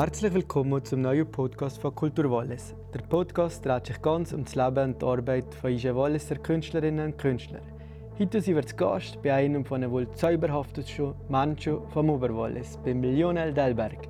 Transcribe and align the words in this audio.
Herzlich 0.00 0.32
willkommen 0.32 0.84
zum 0.84 1.00
neuen 1.00 1.28
Podcast 1.28 1.82
von 1.82 1.92
Kultur 1.92 2.30
Wallis. 2.30 2.72
Der 2.94 3.00
Podcast 3.00 3.66
dreht 3.66 3.86
sich 3.86 4.00
ganz 4.00 4.32
um 4.32 4.44
das 4.44 4.54
Leben 4.54 4.92
und 4.92 5.02
die 5.02 5.04
Arbeit 5.04 5.52
von 5.56 5.72
unseren 5.72 5.96
Walliser 5.96 6.36
Künstlerinnen 6.36 7.06
und 7.06 7.18
Künstlern. 7.18 7.64
Heute 8.16 8.40
sind 8.40 8.54
wir 8.54 8.64
zu 8.64 8.76
Gast 8.76 9.20
bei 9.24 9.34
einem 9.34 9.64
von 9.64 9.80
den 9.80 9.90
wohl 9.90 10.08
zauberhaftesten 10.12 11.14
Menschen 11.28 11.80
vom 11.88 12.10
Oberwallis, 12.10 12.78
beim 12.84 13.02
Lionel 13.02 13.52
Delberg. 13.52 14.06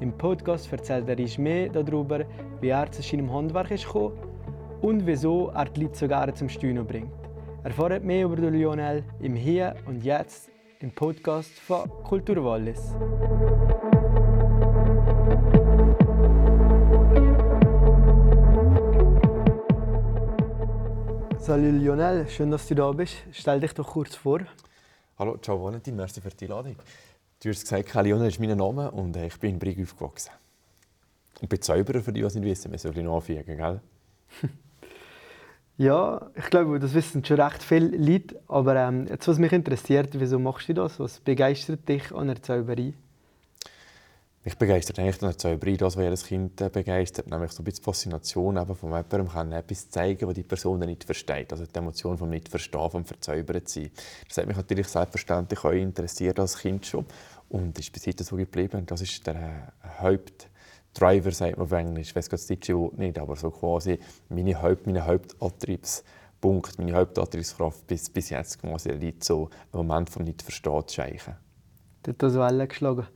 Im 0.00 0.10
Podcast 0.18 0.72
erzählt 0.72 1.08
er 1.08 1.16
uns 1.16 1.38
mehr 1.38 1.68
darüber, 1.68 2.24
wie 2.60 2.70
er 2.70 2.90
zu 2.90 3.00
seinem 3.00 3.32
Handwerk 3.32 3.70
ist 3.70 3.86
und 3.94 5.06
wieso 5.06 5.50
er 5.54 5.66
die 5.66 5.84
Leute 5.84 5.98
so 5.98 6.08
gerne 6.08 6.34
zum 6.34 6.48
Steuern 6.48 6.84
bringt. 6.84 7.12
Erfahrt 7.62 8.02
mehr 8.02 8.24
über 8.24 8.50
Lionel 8.50 9.04
im 9.20 9.36
Hier 9.36 9.76
und 9.86 10.02
Jetzt 10.02 10.50
im 10.80 10.90
Podcast 10.90 11.60
von 11.60 11.88
Kultur 12.02 12.44
Wallis. 12.44 12.96
Salut 21.48 21.80
Lionel, 21.80 22.28
schön, 22.28 22.50
dass 22.50 22.68
du 22.68 22.74
da 22.74 22.92
bist. 22.92 23.14
Stell 23.32 23.58
dich 23.58 23.72
doch 23.72 23.88
kurz 23.88 24.14
vor. 24.14 24.40
Hallo, 25.18 25.38
ciao 25.38 25.64
Valentin, 25.64 25.96
merci 25.96 26.20
für 26.20 26.28
die 26.28 26.44
Einladung. 26.44 26.76
Du 27.42 27.48
hast 27.48 27.62
gesagt, 27.62 27.94
Lionel 27.94 28.28
ist 28.28 28.38
mein 28.38 28.54
Name 28.54 28.90
und 28.90 29.16
äh, 29.16 29.28
ich 29.28 29.40
bin 29.40 29.54
in 29.54 29.58
Brig 29.58 29.80
aufgewachsen. 29.80 30.30
Und 31.40 31.48
bin 31.48 31.62
Zauberer, 31.62 32.02
für 32.02 32.12
die, 32.12 32.20
die 32.20 32.26
es 32.26 32.34
nicht 32.34 32.44
wissen. 32.44 32.70
Wir 32.70 32.78
sollen 32.78 33.08
anfügen, 33.08 33.56
gell? 33.56 33.80
ja, 35.78 36.30
ich 36.34 36.50
glaube, 36.50 36.78
das 36.80 36.92
wissen 36.92 37.24
schon 37.24 37.40
recht 37.40 37.62
viele 37.62 37.96
Leute. 37.96 38.38
Aber 38.46 38.76
ähm, 38.76 39.06
jetzt, 39.06 39.26
was 39.26 39.38
mich 39.38 39.52
interessiert, 39.52 40.20
wieso 40.20 40.38
machst 40.38 40.68
du 40.68 40.74
das? 40.74 41.00
Was 41.00 41.18
begeistert 41.18 41.88
dich 41.88 42.14
an 42.14 42.26
der 42.26 42.42
Zauberei? 42.42 42.92
Mich 44.48 44.56
begeistert 44.56 44.98
eigentlich 44.98 45.22
an 45.22 45.28
der 45.28 45.36
Zauberei 45.36 45.76
das, 45.76 45.94
was 45.94 46.02
jedes 46.02 46.24
Kind 46.24 46.58
äh, 46.62 46.70
begeistert, 46.70 47.28
nämlich 47.28 47.52
so 47.52 47.60
ein 47.60 47.64
bisschen 47.66 47.82
die 47.82 47.84
Faszination 47.84 48.56
eben 48.56 48.74
von 48.74 48.88
jemandem 48.88 49.28
kann 49.28 49.52
etwas 49.52 49.90
zeigen, 49.90 50.26
was 50.26 50.34
die 50.36 50.42
Person 50.42 50.78
nicht 50.78 51.04
versteht. 51.04 51.52
Also 51.52 51.66
die 51.66 51.78
Emotion 51.78 52.16
vom 52.16 52.30
Nicht-Verstehen, 52.30 52.90
vom 52.90 53.04
Verzaubert 53.04 53.68
sein. 53.68 53.90
Das 54.26 54.38
hat 54.38 54.46
mich 54.46 54.56
natürlich 54.56 54.88
selbstverständlich 54.88 55.62
auch 55.62 55.72
interessiert 55.72 56.40
als 56.40 56.56
Kind 56.56 56.86
schon 56.86 57.04
und 57.50 57.78
ist 57.78 57.92
bis 57.92 58.06
heute 58.06 58.24
so 58.24 58.36
geblieben. 58.36 58.86
Das 58.86 59.02
ist 59.02 59.26
der 59.26 59.34
äh, 59.34 59.88
Hauptdriver, 59.98 61.30
sagt 61.30 61.58
man 61.58 61.66
auf 61.66 61.72
Englisch. 61.72 62.08
Ich 62.08 62.16
weiß 62.16 62.30
das 62.30 62.46
deutsche 62.46 62.74
Wort 62.74 62.96
nicht, 62.96 63.18
aber 63.18 63.36
so 63.36 63.50
quasi 63.50 63.98
meine 64.30 64.62
Haupt, 64.62 64.86
meine 64.86 65.04
Hauptantriebspunkt, 65.04 66.78
meine 66.78 66.94
Hauptantriebskraft 66.94 67.86
bis, 67.86 68.08
bis 68.08 68.30
jetzt 68.30 68.62
quasi 68.62 68.92
liegt 68.92 69.24
so 69.24 69.50
im 69.74 69.86
Moment 69.86 70.08
vom 70.08 70.24
Nicht-Verstehen 70.24 70.88
zu 70.88 70.94
scheichen. 70.94 71.36
Du 72.02 72.12
hast 72.12 72.22
das 72.22 72.34
Wellen 72.34 72.66
geschlagen. 72.66 73.08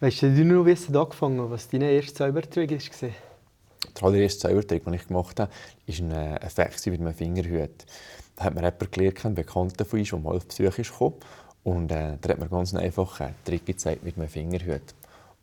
Weißt 0.00 0.22
du, 0.22 0.32
du 0.32 0.44
noch 0.44 0.64
wissen 0.64 0.96
angefangen, 0.96 1.50
was 1.50 1.68
dein 1.68 1.82
erster 1.82 2.26
Zaubertrick 2.26 2.70
war? 2.70 3.10
Der 3.96 4.02
allererste 4.04 4.46
Zaubertrick, 4.46 4.84
den 4.84 4.94
ich 4.94 5.08
gemacht 5.08 5.40
habe, 5.40 5.50
war 5.50 5.94
ein 5.98 6.12
äh, 6.12 6.36
Effekt 6.36 6.86
mit 6.86 7.00
einem 7.00 7.12
Fingerhut. 7.12 7.84
Da 8.36 8.44
hat 8.44 8.54
mir 8.54 8.60
jemand 8.60 8.92
gelernt, 8.92 9.24
ein 9.24 9.34
Bekannter 9.34 9.84
von 9.84 9.98
uns, 9.98 10.10
der 10.10 10.18
mal 10.20 10.36
auf 10.36 10.46
Besuch 10.46 10.76
gekommen. 10.76 11.14
Und 11.64 11.90
äh, 11.90 12.16
da 12.20 12.28
hat 12.28 12.38
mir 12.38 12.48
ganz 12.48 12.72
einfach 12.74 13.20
einen 13.20 13.34
Trick 13.44 13.66
gezeigt 13.66 14.04
mit 14.04 14.16
einem 14.16 14.28
Fingerhut. 14.28 14.94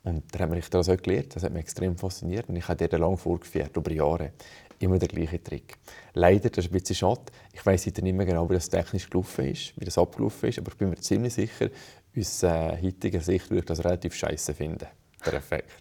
Und 0.04 0.22
da 0.32 0.38
hat 0.38 0.48
mir 0.48 0.58
das 0.58 0.88
auch 0.88 0.96
gelernt. 0.96 1.36
Das 1.36 1.42
hat 1.42 1.52
mich 1.52 1.60
extrem 1.60 1.98
fasziniert. 1.98 2.48
Und 2.48 2.56
ich 2.56 2.66
habe 2.66 2.88
den 2.88 2.98
lange 2.98 3.18
vorgeführt, 3.18 3.76
über 3.76 3.92
Jahre. 3.92 4.32
Immer 4.78 4.98
der 4.98 5.08
gleiche 5.08 5.42
Trick. 5.42 5.76
Leider, 6.14 6.48
das 6.48 6.64
ist 6.64 6.70
ein 6.70 6.80
bisschen 6.80 6.96
schade. 6.96 7.20
Ich 7.52 7.64
weiß 7.64 7.84
nicht 7.84 8.02
mehr 8.02 8.24
genau, 8.24 8.48
wie 8.48 8.54
das 8.54 8.70
technisch 8.70 9.10
gelaufen 9.10 9.50
ist, 9.50 9.74
wie 9.76 9.84
das 9.84 9.98
abgelaufen 9.98 10.48
ist, 10.48 10.58
aber 10.58 10.70
ich 10.70 10.78
bin 10.78 10.90
mir 10.90 10.96
ziemlich 10.96 11.34
sicher, 11.34 11.68
aus 12.16 12.42
äh, 12.42 12.82
heutiger 12.82 13.20
Sicht 13.20 13.50
würde 13.50 13.60
ich 13.60 13.64
das 13.66 13.84
relativ 13.84 14.14
scheiße 14.14 14.54
finden, 14.54 14.86
der 15.24 15.34
Effekt. 15.34 15.70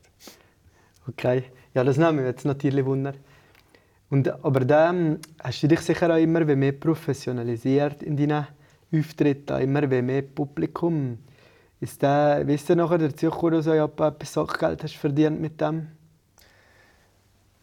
Okay, 1.07 1.43
ja, 1.75 1.83
das 1.83 1.97
nehmen 1.97 2.17
wir 2.17 2.25
jetzt 2.25 2.45
natürlich 2.45 2.83
Wunder. 2.83 3.13
Und, 4.09 4.27
aber 4.43 4.61
dann 4.61 5.19
hast 5.43 5.61
du 5.61 5.67
dich 5.67 5.81
sicher 5.81 6.11
auch 6.11 6.17
immer 6.17 6.43
mehr 6.43 6.71
professionalisiert 6.71 8.01
in 8.01 8.17
deinen 8.17 8.47
Auftritten, 8.91 9.61
immer 9.61 9.85
mehr 9.85 10.23
Publikum. 10.23 11.19
Ist 11.79 12.01
der, 12.01 12.41
wie 12.47 12.55
ist 12.55 12.67
der 12.69 12.77
nachher 12.77 12.97
dazu 12.97 13.29
gekommen, 13.29 13.53
dass 13.53 13.65
du 13.65 13.75
ja 13.75 13.85
etwas 13.85 14.33
Sachgeld 14.33 14.83
hast 14.83 14.95
verdient 14.95 15.39
mit 15.39 15.61
dem? 15.61 15.87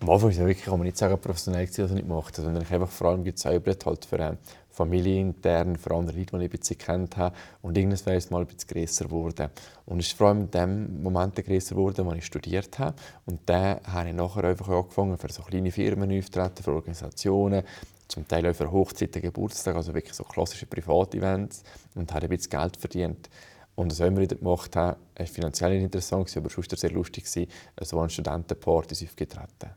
Am 0.00 0.10
Anfang 0.10 0.30
ist 0.30 0.38
wirklich, 0.38 0.64
kann 0.64 0.78
man 0.78 0.86
nicht 0.86 0.98
sagen, 0.98 1.18
professionell 1.18 1.66
was 1.68 1.78
ich 1.78 1.90
nicht 1.90 2.08
gemacht 2.08 2.36
habe, 2.36 2.44
sondern 2.44 2.62
ich 2.64 2.72
einfach 2.72 2.90
vor 2.90 3.08
allem 3.08 3.24
gezaubert 3.24 3.86
halt 3.86 4.04
für 4.04 4.36
familienintern, 4.72 5.76
für 5.76 5.94
andere 5.94 6.16
Leute, 6.16 6.36
die 6.36 6.44
ich 6.44 6.52
ein 6.52 6.58
bisschen 6.58 6.78
kennt 6.78 7.16
habe. 7.16 7.36
Und 7.60 7.76
irgendwann 7.76 8.06
wäre 8.06 8.16
es 8.16 8.30
mal 8.30 8.40
ein 8.40 8.46
bisschen 8.46 8.68
grösser 8.68 9.04
geworden. 9.04 9.50
Und 9.86 10.00
es 10.00 10.06
ist 10.08 10.16
vor 10.16 10.28
allem 10.28 10.40
in 10.42 10.50
dem 10.50 11.02
Moment 11.02 11.36
grösser 11.36 11.74
geworden, 11.74 12.08
als 12.08 12.18
ich 12.18 12.26
studiert 12.26 12.78
habe. 12.78 12.96
Und 13.26 13.40
dann 13.46 13.80
habe 13.84 14.08
ich 14.08 14.14
nachher 14.14 14.44
einfach 14.44 14.68
angefangen, 14.68 15.16
für 15.18 15.30
so 15.30 15.42
kleine 15.42 15.70
Firmen 15.70 16.18
aufzutreten, 16.18 16.64
für 16.64 16.72
Organisationen, 16.72 17.62
zum 18.08 18.26
Teil 18.28 18.46
auch 18.46 18.54
für 18.54 18.70
Hochzeiten, 18.70 19.22
Geburtstage, 19.22 19.76
also 19.76 19.94
wirklich 19.94 20.14
so 20.14 20.24
klassische 20.24 20.66
Privatevents 20.66 21.62
und 21.94 22.12
habe 22.12 22.26
ein 22.26 22.28
bisschen 22.30 22.50
Geld 22.50 22.76
verdient. 22.76 23.30
Und 23.74 23.90
das, 23.90 24.00
was 24.00 24.10
wir 24.10 24.20
wieder 24.20 24.36
gemacht 24.36 24.76
haben, 24.76 24.98
war 25.16 25.26
finanziell 25.26 25.72
nicht 25.74 25.84
interessant, 25.84 26.36
aber 26.36 26.50
sonst 26.50 26.78
sehr 26.78 26.90
lustig, 26.90 27.26
so 27.26 28.00
an 28.00 28.10
Studentenpartys 28.10 29.02
aufgetreten. 29.02 29.70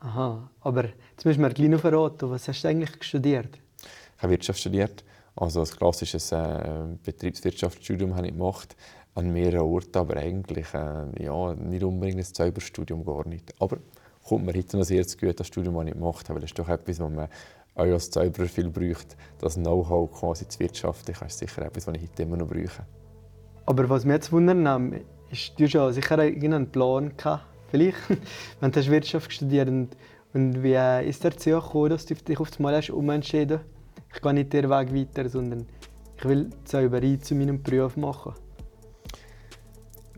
Aha, 0.00 0.50
aber 0.62 0.86
jetzt 1.12 1.24
müssen 1.24 1.42
wir 1.42 1.50
gleich 1.50 1.68
noch 1.68 1.80
verraten, 1.80 2.28
was 2.30 2.48
hast 2.48 2.64
du 2.64 2.68
eigentlich 2.68 2.90
studiert? 3.04 3.58
Ich 4.20 4.22
habe 4.22 4.32
Wirtschaft 4.32 4.60
studiert, 4.60 5.02
also 5.34 5.62
ein 5.62 5.66
klassisches 5.66 6.30
äh, 6.30 6.84
Betriebswirtschaftsstudium 7.02 8.14
habe 8.14 8.26
ich 8.26 8.34
gemacht, 8.34 8.76
an 9.14 9.32
mehreren 9.32 9.60
Orten, 9.66 9.96
aber 9.96 10.18
eigentlich 10.18 10.66
äh, 10.74 11.24
ja, 11.24 11.54
nicht 11.54 11.82
unbedingt 11.82 12.18
ein 12.18 12.24
Zauberstudium, 12.24 13.02
gar 13.02 13.26
nicht. 13.26 13.54
Aber 13.58 13.78
kommt 14.28 14.44
mir 14.44 14.52
heute 14.52 14.76
noch 14.76 14.84
sehr 14.84 15.06
zu 15.06 15.16
gut, 15.16 15.40
das 15.40 15.46
Studium, 15.46 15.74
das 15.76 15.86
ich 15.86 15.92
gemacht 15.94 16.28
habe, 16.28 16.34
weil 16.34 16.42
das 16.42 16.50
ist 16.50 16.58
doch 16.58 16.68
etwas, 16.68 17.00
was 17.00 17.10
man 17.10 17.28
auch 17.76 17.80
als 17.80 18.10
Zauberer 18.10 18.44
viel 18.44 18.68
braucht, 18.68 19.16
das 19.38 19.54
Know-how 19.54 20.12
quasi 20.12 20.46
zu 20.46 20.60
wirtschaften, 20.60 21.14
ist 21.26 21.38
sicher 21.38 21.62
etwas, 21.62 21.86
was 21.86 21.94
ich 21.94 22.02
heute 22.02 22.22
immer 22.24 22.36
noch 22.36 22.46
brauche. 22.46 22.84
Aber 23.64 23.88
was 23.88 24.04
mich 24.04 24.16
jetzt 24.16 24.32
wundert, 24.32 25.02
ist, 25.30 25.58
du 25.58 25.64
hast 25.64 25.72
ja 25.72 25.90
sicher 25.92 26.18
einen 26.18 26.70
Plan 26.70 27.16
gehabt, 27.16 27.46
vielleicht, 27.70 27.96
wenn 28.60 28.70
du 28.70 28.86
Wirtschaft 28.86 29.32
studiert 29.32 29.70
und, 29.70 29.96
und 30.34 30.62
wie 30.62 31.08
ist 31.08 31.24
der 31.24 31.30
dazu 31.30 31.52
gekommen, 31.52 31.88
dass 31.88 32.04
du 32.04 32.14
dich 32.14 32.38
auf 32.38 32.50
einmal 32.58 32.76
hast 32.76 32.90
umentschieden 32.90 33.60
ich 34.14 34.20
gehe 34.20 34.34
nicht 34.34 34.52
den 34.52 34.68
Weg 34.70 34.94
weiter, 34.94 35.28
sondern 35.28 35.66
ich 36.16 36.24
will 36.24 36.50
Zauberei 36.64 37.16
zu 37.16 37.34
meinem 37.34 37.62
Beruf 37.62 37.96
machen. 37.96 38.34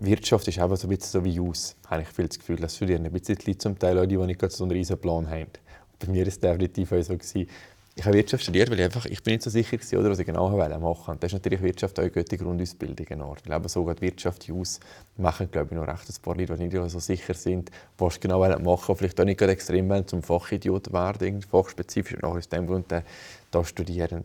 Wirtschaft 0.01 0.49
ist 0.49 0.59
einfach 0.59 0.77
so 0.77 0.89
ein 0.89 0.97
bisschen 0.97 1.23
so 1.23 1.25
wie 1.25 1.39
aus, 1.39 1.77
habe 1.87 2.03
ich 2.03 2.09
viel 2.09 2.27
das 2.27 2.39
Gefühl. 2.39 2.57
Das 2.57 2.75
studieren 2.75 3.07
ein 3.07 3.13
bisschen 3.13 3.37
die 3.37 3.47
Leute 3.47 3.59
zum 3.59 3.79
Teil, 3.79 4.05
die 4.07 4.17
nicht 4.17 4.51
so 4.51 4.65
einen 4.65 4.73
riesen 4.73 4.99
Plan 4.99 5.29
haben. 5.29 5.51
bei 5.99 6.11
mir 6.11 6.23
war 6.23 6.29
es 6.29 6.41
definitiv 6.41 6.93
auch 6.93 7.03
so. 7.03 7.17
Gewesen. 7.17 7.47
Ich 7.95 8.07
habe 8.07 8.17
Wirtschaft 8.17 8.43
studiert, 8.43 8.71
weil 8.71 8.79
ich, 8.79 8.85
einfach, 8.87 9.05
ich 9.05 9.23
bin 9.23 9.35
nicht 9.35 9.43
so 9.43 9.51
sicher 9.51 9.77
war, 9.77 10.01
oder, 10.01 10.11
was 10.11 10.19
ich 10.19 10.25
genau 10.25 10.49
machen 10.49 10.83
wollte. 10.83 11.21
das 11.21 11.29
ist 11.29 11.33
natürlich 11.35 11.61
Wirtschaft 11.61 11.99
auch 11.99 12.03
eine 12.03 12.11
gute 12.11 12.39
Grundausbildung. 12.39 13.07
Weil 13.11 13.57
eben 13.57 13.69
so 13.69 13.93
die 13.93 14.01
Wirtschaft 14.01 14.51
aus 14.51 14.81
machen, 15.19 15.51
glaube 15.51 15.75
ich, 15.75 15.77
noch 15.79 15.87
recht 15.87 16.09
ein 16.09 16.23
paar 16.23 16.35
Leute, 16.35 16.57
die 16.57 16.69
nicht 16.69 16.91
so 16.91 16.99
sicher 16.99 17.35
sind, 17.35 17.71
was 17.99 18.19
genau 18.19 18.41
machen 18.41 18.65
wollen. 18.65 18.97
Vielleicht 18.97 19.21
auch 19.21 19.27
nicht 19.27 19.43
extrem 19.43 19.91
wollen, 19.91 20.07
zum 20.07 20.23
Fachidiot 20.23 20.91
werden, 20.91 21.43
fachspezifisch, 21.43 22.15
und 22.15 22.23
nachher 22.23 22.39
aus 22.39 22.49
dem 22.49 22.67
Grund 22.67 22.91
äh, 22.93 23.03
da 23.51 23.63
studieren. 23.63 24.25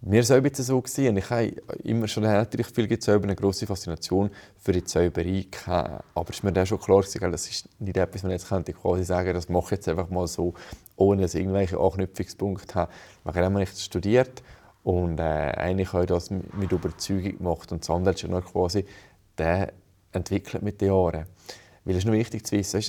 Mir 0.00 0.28
war 0.28 0.44
es 0.44 0.58
so. 0.58 0.80
Gewesen. 0.80 1.16
Ich 1.16 1.30
habe 1.30 1.52
immer 1.82 2.06
schon 2.06 2.22
natürlich 2.22 2.68
viel 2.68 2.86
gezauber, 2.86 3.24
eine 3.24 3.34
grosse 3.34 3.66
Faszination 3.66 4.30
für 4.56 4.70
die 4.70 4.84
Zauberei 4.84 5.46
gehabt. 5.50 6.04
Aber 6.14 6.30
es 6.30 6.42
war 6.42 6.50
mir 6.50 6.54
dann 6.54 6.66
schon 6.66 6.78
klar, 6.78 7.02
gewesen, 7.02 7.32
das 7.32 7.48
ist 7.48 7.68
nicht 7.80 7.96
etwas, 7.96 8.22
was 8.22 8.28
ich 8.28 8.34
jetzt 8.34 8.48
könnte 8.48 8.72
quasi 8.72 9.02
sagen 9.02 9.34
das 9.34 9.48
mache 9.48 9.64
ich 9.64 9.70
jetzt 9.72 9.88
einfach 9.88 10.08
mal 10.08 10.28
so, 10.28 10.54
ohne 10.94 11.22
dass 11.22 11.34
ich 11.34 11.40
irgendwelche 11.40 11.78
Anknüpfungspunkte 11.80 12.74
habe. 12.76 12.92
Ich 13.28 13.34
habe 13.34 13.62
ich 13.62 13.70
studiert 13.70 14.42
und 14.84 15.18
äh, 15.18 15.22
eigentlich 15.22 15.92
habe 15.92 16.04
ich 16.04 16.08
das 16.08 16.30
mit 16.30 16.70
Überzeugung 16.70 17.36
gemacht. 17.38 17.72
Und 17.72 17.82
das 17.82 17.90
andere 17.90 18.14
ist 18.14 18.28
noch 18.28 18.44
quasi 18.44 18.84
der 19.36 19.72
entwickelt 20.12 20.62
mit 20.62 20.80
den 20.80 20.88
Jahren. 20.88 21.26
Weil 21.84 21.94
es 21.94 21.98
ist 21.98 22.04
noch 22.04 22.12
wichtig 22.12 22.46
zu 22.46 22.56
wissen, 22.56 22.84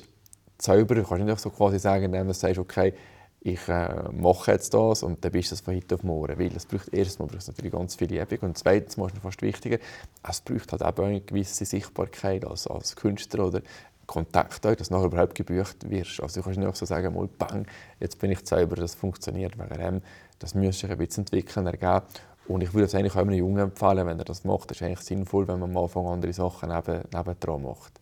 Zauberer 0.60 1.04
kannst 1.04 1.22
du 1.22 1.26
nicht 1.26 1.40
so 1.40 1.50
quasi 1.50 1.80
sagen, 1.80 2.06
indem 2.06 2.28
du 2.28 2.34
sagst, 2.34 2.60
okay, 2.60 2.94
ich 3.42 3.68
äh, 3.70 4.10
mache 4.12 4.52
jetzt 4.52 4.74
das 4.74 5.02
und 5.02 5.24
dann 5.24 5.32
bist 5.32 5.52
du 5.52 5.56
es 5.56 5.62
von 5.62 5.76
heute 5.76 5.96
auf 5.96 6.04
morgen. 6.04 6.38
Weil 6.38 6.56
es 6.56 6.66
braucht 6.66 6.94
erstens 6.94 7.18
braucht 7.18 7.36
es 7.36 7.48
natürlich 7.48 7.72
ganz 7.72 7.96
viele 7.96 8.22
Übung 8.22 8.50
und 8.50 8.58
zweitens, 8.58 8.98
mal 8.98 9.08
ist 9.08 9.18
fast 9.20 9.42
wichtiger, 9.42 9.78
es 10.28 10.42
braucht 10.42 10.72
halt 10.72 10.84
auch 10.84 11.04
eine 11.04 11.22
gewisse 11.22 11.66
Sichtbarkeit 11.66 12.46
als, 12.46 12.68
als 12.68 12.96
Künstler 12.96 13.48
oder 13.48 13.62
Kontakt, 14.10 14.66
dass 14.66 14.90
du 14.90 14.94
nachher 14.94 15.06
überhaupt 15.06 15.36
gebucht 15.36 15.90
wirst. 15.90 16.20
Also 16.22 16.42
du 16.42 16.44
kannst 16.44 16.60
nicht 16.60 16.76
so 16.76 16.86
sagen, 16.86 17.14
mal 17.14 17.30
bang, 17.38 17.68
jetzt 18.00 18.20
bin 18.20 18.32
ich 18.32 18.46
selber, 18.46 18.76
das 18.76 18.96
funktioniert. 18.96 19.58
Wegen 19.58 19.80
dem, 19.80 20.02
das 20.40 20.56
müsste 20.56 20.88
sich 20.88 20.92
ein 20.92 20.98
bisschen 20.98 21.22
entwickeln, 21.22 21.68
ergeben. 21.68 22.02
Und 22.48 22.64
ich 22.64 22.74
würde 22.74 22.86
es 22.86 22.96
eigentlich 22.96 23.14
auch 23.14 23.22
einem 23.22 23.34
Jungen 23.34 23.60
empfehlen, 23.60 24.08
wenn 24.08 24.18
er 24.18 24.26
das 24.26 24.44
macht. 24.44 24.72
Das 24.72 24.78
ist 24.78 24.84
eigentlich 24.84 25.02
sinnvoll, 25.02 25.48
wenn 25.48 25.60
man 25.60 25.70
am 25.70 25.78
Anfang 25.78 26.08
andere 26.08 26.34
Sachen 26.34 26.70
neben, 26.70 27.04
nebendran 27.14 27.62
macht. 27.62 28.02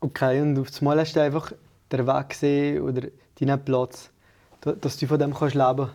Okay, 0.00 0.40
und 0.40 0.58
auf 0.58 0.68
einmal 0.80 0.98
hast 0.98 1.14
du 1.14 1.20
einfach 1.20 1.52
den 1.92 2.06
Weg 2.06 2.28
gesehen 2.30 2.82
oder 2.82 3.08
deinen 3.38 3.64
Platz, 3.64 4.10
dass 4.60 4.96
du 4.96 5.06
von 5.06 5.18
dem 5.18 5.34
kannst 5.34 5.54
leben 5.54 5.76
kannst? 5.76 5.94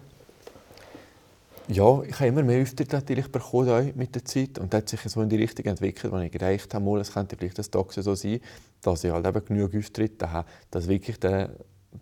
Ja, 1.67 2.03
ich 2.03 2.13
habe 2.15 2.27
immer 2.27 2.43
mehr 2.43 2.61
Auftritte 2.61 2.95
natürlich 2.95 3.31
bekommen 3.31 3.91
mit 3.95 4.13
der 4.13 4.23
Zeit 4.23 4.59
und 4.59 4.71
das 4.71 4.81
hat 4.81 4.89
sich 4.89 5.01
so 5.01 5.21
in 5.21 5.29
die 5.29 5.37
Richtung 5.37 5.65
entwickelt, 5.65 6.13
wo 6.13 6.17
ich 6.19 6.31
gedacht 6.31 6.73
habe, 6.73 6.99
es 6.99 7.11
könnte 7.11 7.35
vielleicht 7.35 7.57
das 7.57 7.71
Tag 7.71 7.91
so 7.91 8.13
sein, 8.13 8.39
dass 8.83 9.03
ich 9.03 9.11
halt 9.11 9.25
eben 9.25 9.45
genug 9.45 9.75
Auftritte 9.75 10.31
habe, 10.31 10.47
dass 10.69 10.87
wirklich 10.87 11.19
der 11.19 11.49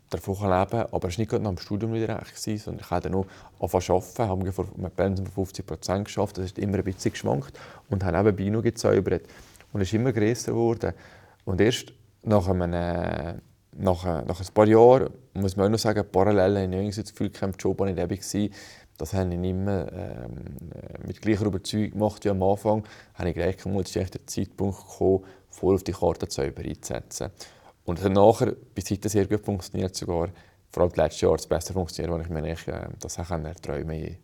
davon 0.09 0.35
leben 0.35 0.69
kann. 0.69 0.87
Aber 0.91 1.07
es 1.07 1.15
war 1.15 1.21
nicht 1.21 1.29
gerade 1.29 1.43
nach 1.43 1.51
dem 1.51 1.57
Studium 1.57 1.93
wieder 1.93 2.19
recht, 2.19 2.37
sondern 2.37 2.83
ich 2.83 2.91
habe 2.91 3.01
dann 3.01 3.13
noch 3.13 3.25
angefangen 3.59 3.83
zu 3.83 3.93
arbeiten, 3.93 4.27
habe 4.27 4.51
vor 4.51 4.65
Pensum 4.95 5.25
von 5.27 5.45
50 5.45 5.65
Prozent 5.65 6.05
geschafft, 6.05 6.37
das 6.37 6.45
ist 6.45 6.59
immer 6.59 6.77
ein 6.77 6.83
bisschen 6.83 7.11
geschwankt 7.11 7.57
und 7.89 8.03
habe 8.03 8.17
nebenbei 8.17 8.49
noch 8.49 8.63
gezaubert. 8.63 9.23
Und 9.71 9.81
es 9.81 9.87
ist 9.87 9.93
immer 9.93 10.11
größer 10.11 10.51
geworden. 10.51 10.93
Und 11.45 11.61
erst 11.61 11.93
nach, 12.23 12.47
einem, 12.47 13.41
nach, 13.77 14.03
nach 14.25 14.39
ein 14.39 14.53
paar 14.53 14.67
Jahren, 14.67 15.09
muss 15.33 15.55
man 15.55 15.67
auch 15.67 15.71
noch 15.71 15.79
sagen, 15.79 16.05
parallel 16.11 16.57
habe 16.57 16.83
ich 16.83 16.95
das 16.95 17.11
Gefühl, 17.11 17.29
kein 17.29 17.51
Job 17.53 17.79
war 17.79 17.91
nicht 17.91 17.97
war, 17.97 18.49
das 18.97 19.13
habe 19.13 19.33
ich 19.33 19.39
nicht 19.39 19.55
mehr 19.55 19.91
ähm, 19.91 21.05
mit 21.05 21.21
gleicher 21.21 21.45
Überzeugung 21.45 21.91
gemacht 21.91 22.23
wie 22.25 22.29
am 22.29 22.43
Anfang. 22.43 22.83
habe 23.15 23.29
ich 23.29 23.35
gedacht, 23.35 23.65
jetzt 23.65 23.95
ist 23.95 24.13
der 24.13 24.27
Zeitpunkt 24.27 24.77
gekommen, 24.77 25.23
voll 25.49 25.75
auf 25.75 25.83
die 25.83 25.93
Karte 25.93 26.27
Zauber 26.27 26.61
einzusetzen. 26.61 27.31
Und 27.85 28.03
dann 28.03 28.13
nachher, 28.13 28.53
bis 28.75 28.91
heute 28.91 29.09
sehr 29.09 29.25
gut 29.25 29.43
funktioniert 29.43 29.95
sogar, 29.95 30.29
vor 30.71 30.83
allem 30.83 30.91
letztes 30.95 31.21
Jahr 31.21 31.35
das 31.35 31.47
besser 31.47 31.73
funktioniert, 31.73 32.13
als 32.13 32.25
ich 32.25 32.31
mir 32.31 32.41
nicht, 32.41 32.67
äh, 32.67 32.87
das 32.99 33.17
erträumen 33.17 34.17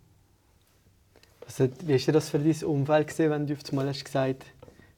konnte. 1.58 1.72
Wie 1.86 2.08
war 2.08 2.14
das 2.14 2.30
für 2.30 2.40
dein 2.40 2.64
Umfeld, 2.64 3.08
gewesen, 3.08 3.32
wenn 3.32 3.48
du 3.48 3.54
auf 3.54 3.70
einmal 3.70 3.90
hast 3.90 4.06
gesagt 4.06 4.46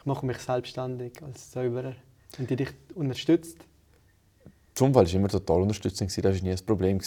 ich 0.01 0.05
mache 0.07 0.25
mich 0.25 0.39
selbstständig 0.39 1.21
als 1.21 1.51
Zauberer? 1.51 1.93
Haben 2.35 2.47
die 2.47 2.55
dich 2.55 2.69
unterstützt? 2.95 3.57
Das 4.81 4.87
Umfeld 4.87 5.13
war 5.13 5.19
immer 5.19 5.27
total 5.27 5.61
unterstützend, 5.61 6.09
das 6.09 6.23
war 6.23 6.31
nie 6.41 6.49
ein 6.49 6.65
Problem. 6.65 6.99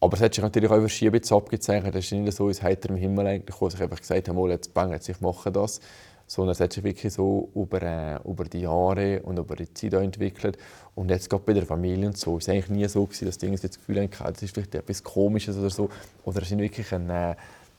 Aber 0.00 0.14
es 0.18 0.20
hat 0.20 0.34
sich 0.34 0.44
natürlich 0.44 0.70
auch 0.70 0.76
über 0.76 0.88
Schiebe 0.90 1.18
abgezeichnet. 1.30 1.94
Es 1.94 2.04
ist 2.04 2.12
nicht 2.12 2.36
so 2.36 2.46
aus 2.46 2.62
heiterem 2.62 2.96
Himmel 2.96 3.26
eigentlich 3.26 3.46
gekommen, 3.46 3.70
dass 3.70 3.80
ich 3.80 3.82
einfach 3.82 4.00
gesagt 4.00 4.28
habe, 4.28 4.50
jetzt 4.50 4.74
bang, 4.74 4.92
jetzt 4.92 5.08
ich 5.08 5.18
mache 5.22 5.50
das. 5.50 5.80
Sondern 6.26 6.52
es 6.52 6.60
hat 6.60 6.74
sich 6.74 6.84
wirklich 6.84 7.10
so 7.14 7.48
über, 7.54 7.80
äh, 7.80 8.18
über 8.28 8.44
die 8.44 8.60
Jahre 8.60 9.22
und 9.22 9.38
über 9.38 9.56
die 9.56 9.72
Zeit 9.72 9.94
entwickelt. 9.94 10.58
Und 10.94 11.08
jetzt 11.08 11.30
gerade 11.30 11.42
bei 11.42 11.54
der 11.54 11.64
Familie 11.64 12.06
und 12.06 12.18
so, 12.18 12.36
es 12.36 12.48
war 12.48 12.54
eigentlich 12.54 12.68
nie 12.68 12.86
so, 12.86 13.06
gewesen, 13.06 13.24
dass 13.24 13.38
die 13.38 13.50
das 13.50 13.62
Gefühl 13.62 14.02
hatten, 14.02 14.34
das 14.34 14.42
ist 14.42 14.52
vielleicht 14.52 14.74
etwas 14.74 15.02
Komisches 15.02 15.56
oder 15.56 15.70
so. 15.70 15.88
Oder 16.26 16.42
es 16.42 16.50
ist 16.50 16.58
wirklich 16.58 16.92
ein, 16.92 17.08
äh, 17.08 17.34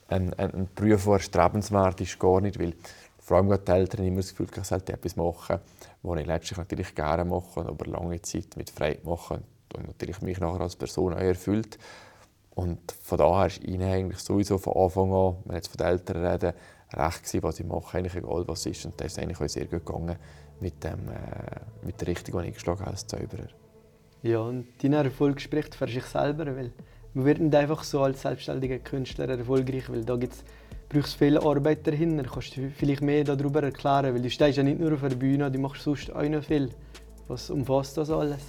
ein, 0.08 0.34
ein, 0.34 0.52
ein 0.52 0.68
Beruf, 0.74 1.04
der 1.04 1.12
erstrebenswert 1.12 2.00
ist, 2.00 2.18
gar 2.18 2.40
nicht. 2.40 2.58
Weil 2.58 2.72
vor 3.20 3.36
allem 3.36 3.56
die 3.64 3.70
Eltern 3.70 4.04
immer 4.04 4.16
das 4.16 4.30
Gefühl, 4.30 4.48
ich 4.56 4.64
sollte 4.64 4.94
etwas 4.94 5.14
machen, 5.14 5.60
was 6.02 6.20
ich 6.20 6.26
letztlich 6.26 6.58
natürlich 6.58 6.94
gerne 6.94 7.24
mache 7.24 7.60
über 7.60 7.86
lange 7.86 8.20
Zeit 8.22 8.56
mit 8.56 8.70
Freude 8.70 9.00
mache 9.04 9.42
und 9.76 9.86
natürlich 9.86 10.20
mich 10.22 10.40
nachher 10.40 10.60
als 10.60 10.76
Person 10.76 11.14
auch 11.14 11.18
erfüllt. 11.18 11.78
Und 12.54 12.92
von 12.92 13.18
daher 13.18 13.46
ist 13.46 13.62
ihnen 13.62 13.88
eigentlich 13.88 14.18
sowieso 14.18 14.58
von 14.58 14.74
Anfang 14.76 15.12
an, 15.12 15.36
wenn 15.44 15.56
jetzt 15.56 15.68
von 15.68 15.76
den 15.78 15.86
Eltern 15.86 16.24
reden, 16.24 16.52
recht 16.92 17.22
gewesen, 17.22 17.42
was 17.42 17.60
ich 17.60 17.66
mache, 17.66 17.98
eigentlich 17.98 18.16
egal 18.16 18.48
was 18.48 18.66
ist. 18.66 18.84
Und 18.84 19.00
das 19.00 19.12
ist 19.12 19.18
eigentlich 19.18 19.40
auch 19.40 19.48
sehr 19.48 19.66
gut 19.66 19.84
gegangen 19.86 20.16
mit, 20.60 20.82
dem, 20.82 21.08
äh, 21.08 21.86
mit 21.86 22.00
der 22.00 22.08
Richtung, 22.08 22.34
die 22.34 22.40
ich 22.40 22.46
eingeschlagen 22.48 22.80
habe 22.80 22.90
als 22.90 23.06
Zauberer. 23.06 23.48
Ja, 24.22 24.40
und 24.40 24.66
dein 24.82 24.94
Erfolg 24.94 25.40
spricht 25.40 25.74
für 25.74 25.86
sich 25.86 26.04
selber, 26.04 26.46
weil 26.46 26.72
man 27.14 27.24
wird 27.24 27.38
nicht 27.38 27.54
einfach 27.54 27.84
so 27.84 28.02
als 28.02 28.22
selbstständiger 28.22 28.78
Künstler 28.78 29.28
erfolgreich, 29.28 29.88
weil 29.90 30.04
da 30.04 30.16
gibt's, 30.16 30.42
brauchst 30.88 31.14
du 31.14 31.18
viel 31.18 31.38
Arbeit 31.38 31.86
dahinter. 31.86 32.24
Kannst 32.24 32.56
du 32.56 32.70
vielleicht 32.70 33.02
mehr 33.02 33.24
darüber 33.24 33.62
erklären, 33.62 34.14
weil 34.14 34.22
du 34.22 34.30
stehst 34.30 34.56
ja 34.56 34.62
nicht 34.62 34.80
nur 34.80 34.92
auf 34.94 35.00
der 35.00 35.16
Bühne, 35.16 35.50
du 35.50 35.58
machst 35.58 35.82
sonst 35.82 36.14
auch 36.14 36.22
noch 36.22 36.42
viel. 36.42 36.70
Was 37.26 37.50
umfasst 37.50 37.96
das 37.98 38.10
alles? 38.10 38.40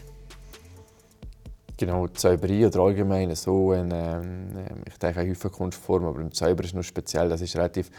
Genau, 1.78 2.08
Zauberei 2.08 2.68
oder 2.68 2.80
allgemein 2.82 3.34
so 3.36 3.72
ein, 3.72 3.90
ähm, 3.94 4.84
ich 4.86 4.98
denke, 4.98 5.22
eine 5.22 5.30
häufige 5.30 5.50
Kunstform, 5.50 6.06
aber 6.06 6.20
im 6.20 6.32
Zauber 6.34 6.64
ist 6.64 6.76
noch 6.76 6.84
speziell, 6.84 7.30
das 7.30 7.40
ist 7.40 7.56
relativ 7.56 7.90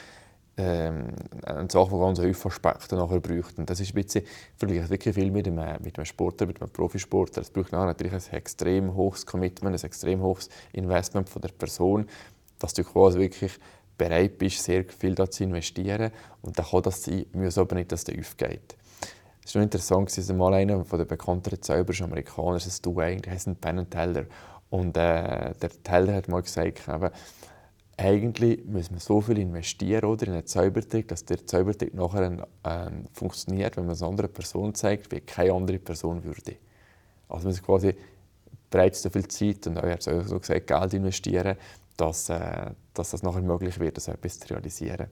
ähm, 0.59 1.07
eine 1.47 1.71
Sache, 1.71 1.89
die 1.91 1.99
ganz 1.99 2.19
viele 2.19 2.35
Aspekte 2.45 2.97
nachher 2.97 3.21
braucht. 3.21 3.59
Und 3.59 3.71
das 3.71 3.81
ist 3.81 3.95
ein 3.95 4.03
bisschen, 4.03 4.27
vergleicht 4.57 4.91
wirklich 4.91 5.15
viel 5.15 5.31
mit 5.31 5.47
einem, 5.47 5.83
mit 5.83 6.07
Sportler, 6.07 6.47
mit 6.47 6.61
einem 6.61 6.71
Profisportler. 6.71 7.41
Es 7.41 7.51
braucht 7.51 7.73
natürlich 7.73 8.13
ein 8.13 8.35
extrem 8.37 8.95
hohes 8.95 9.25
Commitment, 9.25 9.75
ein 9.75 9.87
extrem 9.87 10.21
hohes 10.21 10.51
Investment 10.73 11.31
von 11.31 11.41
der 11.41 11.49
Person, 11.49 12.07
dass 12.59 12.75
du 12.75 12.85
quasi 12.85 13.19
wirklich 13.19 13.59
bereit 14.01 14.39
bist, 14.39 14.65
sehr 14.65 14.85
viel 14.85 15.15
da 15.15 15.31
zu 15.31 15.45
investieren. 15.45 16.11
Und 16.41 16.59
dann 16.59 16.65
kann 16.65 16.83
das 16.83 17.05
sein, 17.05 17.27
muss 17.35 17.59
aber 17.59 17.75
nicht, 17.75 17.93
dass 17.93 18.05
der 18.05 18.19
aufgeht. 18.19 18.77
Es 19.45 19.55
war 19.55 19.63
interessant, 19.63 20.17
dass 20.17 20.33
mal 20.33 20.55
einer 20.55 20.83
der 20.83 21.05
bekannteren 21.05 21.61
Zauberer 21.61 21.91
ist 21.91 22.03
Amerikaner, 22.03 22.55
das 22.55 22.67
ist 22.67 22.87
du 22.87 22.99
eigentlich, 22.99 23.33
heißt 23.33 23.61
Penn 23.61 23.91
Teller. 23.91 24.25
Und 24.71 24.97
äh, 24.97 25.53
der 25.61 25.71
Teller 25.83 26.15
hat 26.15 26.29
mal 26.29 26.41
gesagt, 26.41 26.83
eben, 26.89 27.11
eigentlich 27.97 28.65
muss 28.65 28.91
man 28.91 29.01
so 29.01 29.21
viel 29.21 29.39
investieren 29.39 30.05
oder, 30.05 30.27
in 30.27 30.33
einen 30.33 30.47
Zaubertrick, 30.47 31.09
dass 31.09 31.25
der 31.25 31.47
Zaubertrick 31.47 31.93
nachher 31.93 32.47
äh, 32.63 32.91
funktioniert, 33.13 33.77
wenn 33.77 33.85
man 33.85 33.93
es 33.93 34.03
einer 34.03 34.11
anderen 34.11 34.33
Person 34.33 34.75
zeigt, 34.75 35.13
wie 35.13 35.21
keine 35.21 35.53
andere 35.53 35.79
Person 35.79 36.25
würde. 36.25 36.57
Also 37.29 37.45
man 37.45 37.53
muss 37.53 37.63
quasi 37.63 37.95
bereits 38.71 39.03
so 39.03 39.11
viel 39.11 39.27
Zeit 39.29 39.67
und 39.67 39.77
auch, 39.77 39.83
er 39.83 39.95
hat 39.95 40.03
so 40.03 40.39
gesagt, 40.39 40.67
Geld 40.67 40.95
investieren, 40.95 41.57
dass, 42.01 42.31
äh, 42.31 42.71
dass 42.95 43.11
das 43.11 43.23
nachher 43.23 43.43
möglich 43.43 43.79
wird, 43.79 43.97
das 43.97 44.09
etwas 44.09 44.41
zu 44.41 44.49
realisieren. 44.55 45.09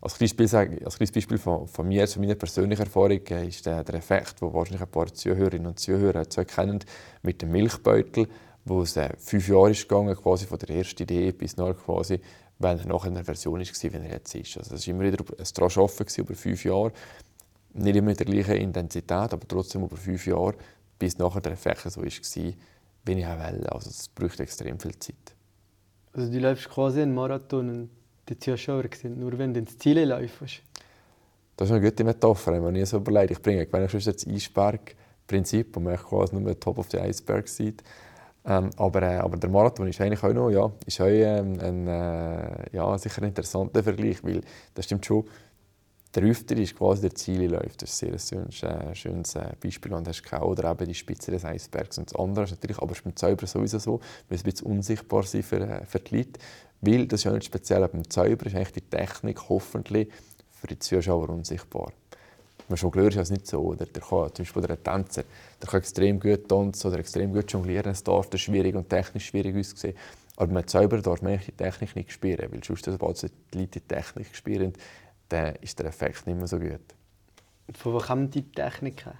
Als 0.00 0.14
kleines 0.14 0.34
Beispiel, 0.34 0.84
als 0.84 0.96
kleines 0.96 1.12
Beispiel 1.12 1.38
von, 1.38 1.66
von 1.66 1.86
mir, 1.86 2.08
von 2.08 2.22
meiner 2.22 2.34
persönlichen 2.34 2.82
Erfahrung, 2.82 3.20
äh, 3.26 3.46
ist 3.46 3.66
der, 3.66 3.84
der 3.84 3.96
Effekt, 3.96 4.40
den 4.40 4.52
wahrscheinlich 4.52 4.80
ein 4.80 4.90
paar 4.90 5.12
Zuhörerinnen 5.12 5.66
und 5.66 5.78
Zuhörer 5.78 6.28
zu 6.28 6.44
kennen, 6.44 6.78
mit 7.22 7.42
dem 7.42 7.50
Milchbeutel, 7.50 8.26
wo 8.64 8.82
es 8.82 8.96
äh, 8.96 9.10
fünf 9.18 9.48
Jahre 9.48 9.72
ist 9.72 9.88
gegangen, 9.88 10.16
quasi 10.16 10.46
von 10.46 10.58
der 10.58 10.70
ersten 10.70 11.02
Idee 11.02 11.32
bis 11.32 11.56
nach 11.56 11.74
quasi, 11.76 12.20
wenn 12.58 12.78
er 12.78 12.86
nachher 12.86 13.08
in 13.08 13.14
der 13.14 13.24
Version 13.24 13.60
ist, 13.60 13.82
wie 13.82 13.88
er 13.88 14.10
jetzt 14.10 14.34
ist. 14.34 14.56
Also 14.56 14.70
das 14.70 14.86
war 14.86 14.94
immer 14.94 15.04
wieder 15.04 15.22
ein 15.38 15.44
daran 15.54 15.70
arbeiten 15.76 16.20
über 16.20 16.34
fünf 16.34 16.64
Jahre. 16.64 16.92
Nicht 17.72 17.96
immer 17.96 18.08
mit 18.08 18.18
der 18.18 18.26
gleichen 18.26 18.56
Intensität, 18.56 19.32
aber 19.32 19.46
trotzdem 19.46 19.84
über 19.84 19.96
fünf 19.96 20.26
Jahre, 20.26 20.54
bis 20.98 21.18
nachher 21.18 21.40
der 21.40 21.52
Effekt 21.52 21.82
so 21.90 22.00
war, 22.00 22.06
wie 22.06 23.12
ich 23.12 23.26
auch 23.26 23.38
will. 23.38 23.66
Also 23.68 23.90
es 23.90 24.08
braucht 24.08 24.40
extrem 24.40 24.78
viel 24.78 24.98
Zeit. 24.98 25.36
Also 26.12 26.30
du 26.30 26.38
läufst 26.38 26.68
quasi 26.68 27.02
einen 27.02 27.14
Marathon 27.14 27.68
und 27.68 27.90
die 28.28 28.38
Zuschauer 28.38 28.84
sind 28.94 29.18
nur, 29.18 29.38
wenn 29.38 29.54
du 29.54 29.60
ins 29.60 29.78
Ziel 29.78 30.00
läufst. 30.00 30.62
Das 31.56 31.68
ist 31.68 31.74
eine 31.74 31.84
gute 31.84 32.04
Metapher, 32.04 32.52
wenn 32.52 32.62
man 32.62 32.72
nie 32.72 32.84
so 32.84 32.96
überlegt. 32.96 33.32
Ich 33.32 33.42
bringe 33.42 33.62
ich 33.62 33.90
schon 33.90 34.00
das 34.00 34.26
Eisberg-Prinzip, 34.26 35.76
wo 35.76 35.80
man 35.80 35.96
quasi 35.96 36.36
nur 36.36 36.58
Top 36.58 36.78
of 36.78 36.90
the 36.90 36.98
Iceberg 36.98 37.46
sieht. 37.48 37.82
Ähm, 38.44 38.70
aber, 38.76 39.02
äh, 39.02 39.16
aber 39.16 39.36
der 39.36 39.50
Marathon 39.50 39.86
ist 39.86 40.00
eigentlich 40.00 40.22
auch 40.22 40.32
noch, 40.32 40.50
ja, 40.50 40.72
ist 40.86 41.00
auch, 41.00 41.06
ähm, 41.06 41.58
ein, 41.60 41.86
äh, 41.86 42.74
ja, 42.74 42.96
sicher 42.96 43.22
interessanter 43.22 43.82
Vergleich, 43.82 44.24
weil 44.24 44.40
das 44.74 44.86
stimmt 44.86 45.04
schon, 45.04 45.26
der 46.14 46.24
Hüfter 46.24 46.56
ist 46.56 46.76
quasi 46.76 47.02
der 47.02 47.14
Zielläuft. 47.14 47.82
Das 47.82 47.90
ist 47.90 48.02
ein 48.02 48.18
sehr 48.18 48.50
schönes, 48.50 48.62
äh, 48.62 48.94
schönes 48.94 49.34
äh, 49.36 49.52
Beispiel. 49.62 49.92
Und 49.92 50.08
hast 50.08 50.22
keine, 50.22 50.44
oder 50.44 50.70
eben 50.70 50.86
die 50.86 50.94
Spitze 50.94 51.30
des 51.30 51.44
Eisbergs. 51.44 51.98
Und 51.98 52.10
das 52.10 52.18
andere 52.18 52.44
ist 52.44 52.50
natürlich, 52.50 52.78
aber 52.78 52.92
ist 52.92 53.04
beim 53.04 53.14
Zauber 53.14 53.46
sowieso 53.46 53.78
so, 53.78 54.00
weil 54.28 54.36
es 54.36 54.40
ein 54.40 54.50
bisschen 54.50 54.66
unsichtbar 54.66 55.22
sein 55.22 55.42
für, 55.42 55.60
äh, 55.60 55.86
für 55.86 56.00
die 56.00 56.16
Leute. 56.16 56.40
Weil, 56.80 57.06
das 57.06 57.20
ist 57.20 57.24
ja 57.24 57.32
nicht 57.32 57.44
speziell 57.44 57.86
beim 57.86 58.08
Zauber, 58.08 58.46
ist 58.46 58.56
eigentlich 58.56 58.72
die 58.72 58.80
Technik 58.80 59.48
hoffentlich 59.48 60.08
für 60.50 60.66
die 60.66 60.78
Zuschauer 60.78 61.28
unsichtbar. 61.28 61.92
Man 62.68 62.76
Jongleur 62.76 63.08
ist 63.08 63.18
das 63.18 63.30
nicht 63.30 63.46
so. 63.46 63.60
Oder? 63.60 63.86
Der 63.86 64.02
kann, 64.02 64.34
zum 64.34 64.44
Beispiel 64.44 64.62
der 64.62 64.82
Tänzer 64.82 65.24
der 65.60 65.68
kann 65.68 65.80
extrem 65.80 66.20
gut 66.20 66.48
tanzen 66.48 66.88
oder 66.88 66.98
extrem 66.98 67.32
gut 67.32 67.52
jonglieren. 67.52 67.92
Es 67.92 68.02
darf 68.02 68.28
schwierig 68.36 68.74
und 68.74 68.88
technisch 68.88 69.26
schwierig 69.26 69.56
aussehen. 69.56 69.96
Aber 70.36 70.52
mit 70.52 70.70
Zauber 70.70 70.98
darf 71.02 71.20
man 71.22 71.38
die 71.46 71.52
Technik 71.52 71.94
nicht 71.96 72.12
spüren. 72.12 72.50
Weil 72.50 72.64
sonst, 72.64 72.84
sobald 72.84 73.22
die 73.22 73.58
Leute 73.58 73.80
die 73.80 73.80
Technik 73.80 74.34
spüren, 74.34 74.72
dann 75.30 75.54
ist 75.56 75.78
der 75.78 75.86
Effekt 75.86 76.26
nicht 76.26 76.36
mehr 76.36 76.46
so 76.46 76.58
gut. 76.58 76.80
Von 77.74 77.94
wo 77.94 77.98
kommen 77.98 78.30
die 78.30 78.42
Techniken? 78.42 79.12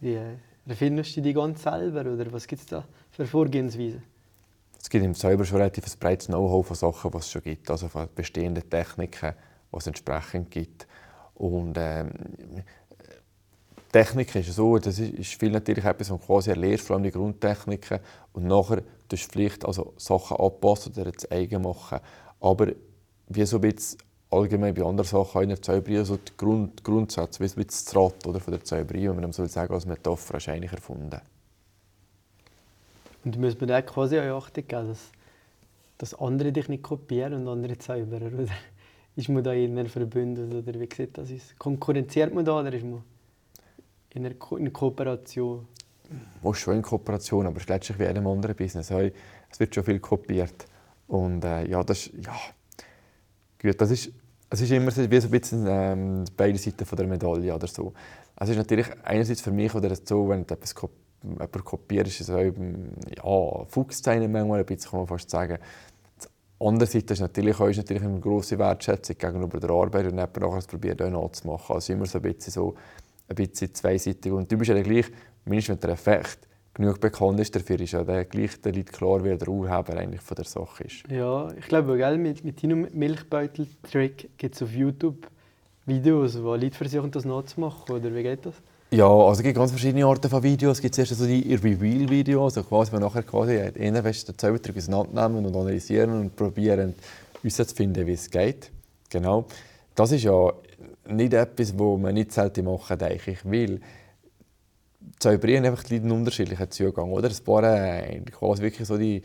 Wie 0.00 0.18
erfindest 0.66 1.16
du 1.16 1.22
die 1.22 1.32
ganz 1.32 1.62
selber? 1.62 2.00
Oder 2.00 2.30
was 2.32 2.46
gibt 2.46 2.62
es 2.62 2.66
da 2.66 2.84
für 3.10 3.26
Vorgehensweisen? 3.26 4.02
Es 4.80 4.90
gibt 4.90 5.04
im 5.04 5.14
Zauber 5.14 5.44
schon 5.44 5.58
relativ 5.58 5.84
ein 5.86 5.98
breites 6.00 6.26
Know-how 6.26 6.66
von 6.66 6.76
Sachen, 6.76 7.10
die 7.12 7.18
es 7.18 7.30
schon 7.30 7.42
gibt, 7.42 7.70
also 7.70 7.88
von 7.88 8.08
bestehenden 8.14 8.68
Techniken, 8.68 9.34
die 9.72 9.76
es 9.76 9.86
entsprechend 9.86 10.50
gibt. 10.50 10.88
Und 11.34 11.76
ähm, 11.78 12.10
Technik 13.92 14.34
ist 14.34 14.52
so, 14.54 14.78
das 14.78 14.98
ist 14.98 15.38
viel 15.38 15.50
natürlich 15.50 15.84
etwas, 15.84 16.10
was 16.10 16.20
quasi 16.20 16.50
erlernst, 16.50 16.86
vor 16.86 16.96
allem 16.96 17.04
die 17.04 17.12
Grundtechniken. 17.12 18.00
Und 18.32 18.46
nachher 18.46 18.82
tust 19.08 19.26
du 19.26 19.32
vielleicht 19.32 19.64
also 19.64 19.94
Sachen 19.98 20.38
anpassen 20.38 20.92
oder 20.96 21.12
zu 21.12 21.30
eigen 21.30 21.62
machen. 21.62 22.00
Aber 22.40 22.72
wie 23.28 23.46
so 23.46 23.58
ein 23.58 23.60
bisschen 23.60 23.98
allgemein 24.32 24.74
bei 24.74 24.82
anderen 24.82 25.06
Sachen 25.06 25.38
auch 25.38 25.42
in 25.42 25.50
der 25.50 25.60
Zauberei, 25.60 26.04
so 26.04 26.16
die 26.16 26.32
Grund, 26.36 26.82
Grundsätze, 26.82 27.40
wie 27.40 27.64
das 27.64 27.94
Rad 27.94 28.26
oder, 28.26 28.40
von 28.40 28.52
der 28.52 28.64
Zauberei, 28.64 29.08
wenn 29.08 29.20
man 29.20 29.32
so 29.32 29.44
sagen 29.46 29.72
als 29.72 29.86
Metapher, 29.86 30.38
ist 30.38 30.48
eigentlich 30.48 30.72
erfunden. 30.72 31.20
Und 33.24 33.38
muss 33.38 33.58
man 33.60 33.68
da 33.68 33.82
quasi 33.82 34.18
auch 34.18 34.44
Achtung 34.44 34.66
geben, 34.66 34.88
dass, 34.88 35.10
dass 35.98 36.14
andere 36.14 36.52
dich 36.52 36.68
nicht 36.68 36.82
kopieren 36.82 37.34
und 37.34 37.48
andere 37.48 37.78
Zauberer, 37.78 38.26
oder? 38.26 38.46
Ist 39.14 39.28
man 39.28 39.44
da 39.44 39.52
in 39.52 39.78
einer 39.78 39.90
Verbündet 39.90 40.54
oder 40.54 40.80
wie 40.80 40.88
sieht 40.90 41.18
das 41.18 41.30
aus? 41.30 41.54
Konkurrenziert 41.58 42.32
man 42.32 42.46
da 42.46 42.60
oder 42.60 42.72
ist 42.72 42.82
man 42.82 43.02
in 44.14 44.24
einer, 44.24 44.34
Ko 44.36 44.56
in 44.56 44.72
Kooperation? 44.72 45.68
Man 46.42 46.52
ist 46.54 46.60
schon 46.60 46.76
in 46.76 46.82
Kooperation, 46.82 47.44
aber 47.44 47.56
es 47.56 47.64
ist 47.64 47.68
letztlich 47.68 47.98
wie 47.98 48.04
in 48.04 48.08
einem 48.08 48.26
anderen 48.26 48.56
Business. 48.56 48.90
Es 48.90 49.60
wird 49.60 49.74
schon 49.74 49.84
viel 49.84 50.00
kopiert. 50.00 50.64
Und 51.08 51.44
äh, 51.44 51.68
ja, 51.68 51.84
das 51.84 52.06
ist, 52.06 52.24
ja, 52.24 52.34
Gut, 53.62 53.80
das 53.80 53.92
ist, 53.92 54.10
es 54.52 54.60
ist 54.60 54.70
immer 54.70 54.94
wie 54.94 55.20
so 55.20 55.28
ein 55.28 55.30
bisschen 55.30 55.66
ähm, 55.66 56.24
beide 56.36 56.58
Seiten 56.58 56.84
von 56.84 56.96
der 56.96 57.06
Medaille 57.06 57.54
oder 57.54 57.66
so. 57.66 57.94
Es 58.36 58.50
ist 58.50 58.56
natürlich 58.56 58.86
einerseits 59.02 59.40
für 59.40 59.50
mich 59.50 59.74
oder 59.74 59.94
so, 59.96 60.28
wenn 60.28 60.46
du 60.46 60.52
etwas 60.52 60.74
jemand 61.22 61.64
kopiert, 61.64 62.06
ist 62.06 62.20
es 62.20 62.28
eben, 62.28 62.92
ja, 63.16 63.64
Fuchszeichen 63.64 64.30
manchmal 64.30 64.60
ein 64.60 64.66
bisschen, 64.66 64.90
kann 64.90 65.00
man 65.00 65.06
fast 65.06 65.30
sagen. 65.30 65.56
Andererseits 66.60 67.10
ist 67.10 67.20
natürlich 67.20 67.58
auch 67.58 67.68
ist 67.68 67.78
natürlich 67.78 68.02
eine 68.02 68.20
grosse 68.20 68.58
Wertschätzung 68.58 69.16
gegenüber 69.16 69.58
der 69.58 69.70
Arbeit 69.70 70.04
und 70.04 70.18
jemand 70.18 70.36
nachher 70.38 70.68
probiert 70.68 71.00
auch 71.00 71.10
nachzumachen. 71.10 71.74
Also 71.74 71.94
immer 71.94 72.04
so 72.04 72.18
ein 72.18 72.22
bisschen, 72.22 72.52
so, 72.52 72.74
ein 73.28 73.34
bisschen 73.34 73.74
zweiseitig. 73.74 74.30
Und 74.30 74.52
du 74.52 74.58
bist 74.58 74.68
ja 74.68 74.80
gleich, 74.82 75.06
mindestens 75.46 75.76
wenn 75.76 75.80
der 75.80 75.90
Effekt 75.90 76.46
genug 76.74 77.00
bekannt 77.00 77.40
ist 77.40 77.54
dafür, 77.54 77.80
ist 77.80 77.92
ja 77.92 78.04
der 78.04 78.24
gleich 78.24 78.60
der 78.60 78.72
Leute 78.72 78.92
klar, 78.92 79.22
wer 79.22 79.36
der 79.36 79.48
Urheber 79.48 79.96
eigentlich 79.96 80.20
von 80.20 80.34
der 80.34 80.44
Sache 80.44 80.84
ist. 80.84 81.04
Ja, 81.10 81.50
ich 81.58 81.66
glaube, 81.66 81.96
gell, 81.96 82.18
mit, 82.18 82.44
mit 82.44 82.62
deinem 82.62 82.88
Milchbeutel-Trick 82.92 84.30
gibt 84.38 84.54
es 84.54 84.62
auf 84.62 84.72
YouTube 84.72 85.26
Videos, 85.86 86.40
wo 86.42 86.54
Leute 86.54 86.76
versuchen, 86.76 87.10
das 87.10 87.24
nachzumachen, 87.24 87.94
oder 87.94 88.14
wie 88.14 88.22
geht 88.22 88.46
das? 88.46 88.54
Ja, 88.92 89.06
also 89.06 89.40
es 89.40 89.42
gibt 89.42 89.56
ganz 89.56 89.70
verschiedene 89.70 90.04
Arten 90.04 90.28
von 90.28 90.42
Videos. 90.42 90.76
Es 90.76 90.82
gibt 90.82 90.94
zuerst 90.94 91.14
so 91.16 91.26
die 91.26 91.54
Reveal-Videos, 91.54 92.58
also 92.58 92.68
quasi, 92.68 92.92
wo 92.92 92.98
nachher 92.98 93.22
quasi 93.22 93.58
einen 93.58 94.02
den 94.02 94.38
Zaubertrick 94.38 94.76
auseinandernehmen 94.76 95.46
und 95.46 95.56
analysieren 95.56 96.12
und 96.12 96.36
probieren, 96.36 96.94
herauszufinden, 97.42 98.06
wie 98.06 98.12
es 98.12 98.30
geht. 98.30 98.70
Genau. 99.08 99.46
Das 99.94 100.12
ist 100.12 100.24
ja 100.24 100.52
nicht 101.08 101.32
etwas, 101.32 101.76
wo 101.78 101.96
man 101.96 102.14
nicht 102.14 102.32
selten 102.32 102.66
machen, 102.66 102.98
denke 102.98 103.30
ich, 103.30 103.44
weil 103.44 103.80
Zauberieren 105.18 105.64
einfach 105.64 105.88
einen 105.90 106.10
unterschiedlichen 106.10 106.70
Zugang, 106.70 107.12
oder? 107.12 107.28
Ein 107.28 107.44
paar 107.44 107.62
äh, 107.64 108.20
quasi 108.20 108.62
wirklich 108.62 108.88
so 108.88 108.98
die, 108.98 109.22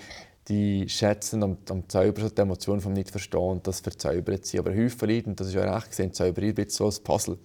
die 0.47 0.87
schätzen 0.87 1.43
am, 1.43 1.57
am 1.69 1.89
Zauber 1.89 2.21
so 2.21 2.29
die 2.29 2.41
Emotionen 2.41 2.81
vom 2.81 2.93
Nicht-Verstehen 2.93 3.61
das 3.63 3.79
verzaubert 3.81 4.45
sie. 4.45 4.59
Aber 4.59 4.71
häufig 4.71 5.01
Leute, 5.01 5.29
und 5.29 5.39
das 5.39 5.47
ist 5.47 5.53
ja 5.53 5.73
recht 5.73 5.89
gesehen, 5.89 6.13
Zauberei 6.13 6.49
ein 6.49 6.55
bisschen 6.55 6.71
so 6.71 6.85
als 6.85 6.99
Puzzle 6.99 7.37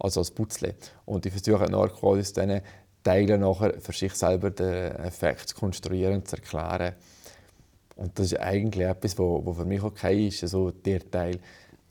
also 0.00 0.20
als 0.20 0.30
Putzle. 0.30 0.74
Und 1.04 1.26
ich 1.26 1.32
versuche 1.32 1.70
nachher 1.70 1.90
quasi 1.90 2.22
diesen 2.22 2.62
Teilen 3.02 3.40
nachher 3.40 3.80
für 3.80 3.92
sich 3.92 4.14
selber 4.14 4.50
den 4.50 4.96
Effekt 4.96 5.48
zu 5.50 5.56
konstruieren 5.56 6.14
und 6.14 6.28
zu 6.28 6.36
erklären. 6.36 6.94
Und 7.96 8.18
das 8.18 8.32
ist 8.32 8.40
eigentlich 8.40 8.86
etwas, 8.86 9.18
was 9.18 9.56
für 9.56 9.64
mich 9.64 9.82
okay 9.82 10.28
ist, 10.28 10.42
also 10.42 10.70
der 10.70 11.08
Teil. 11.10 11.38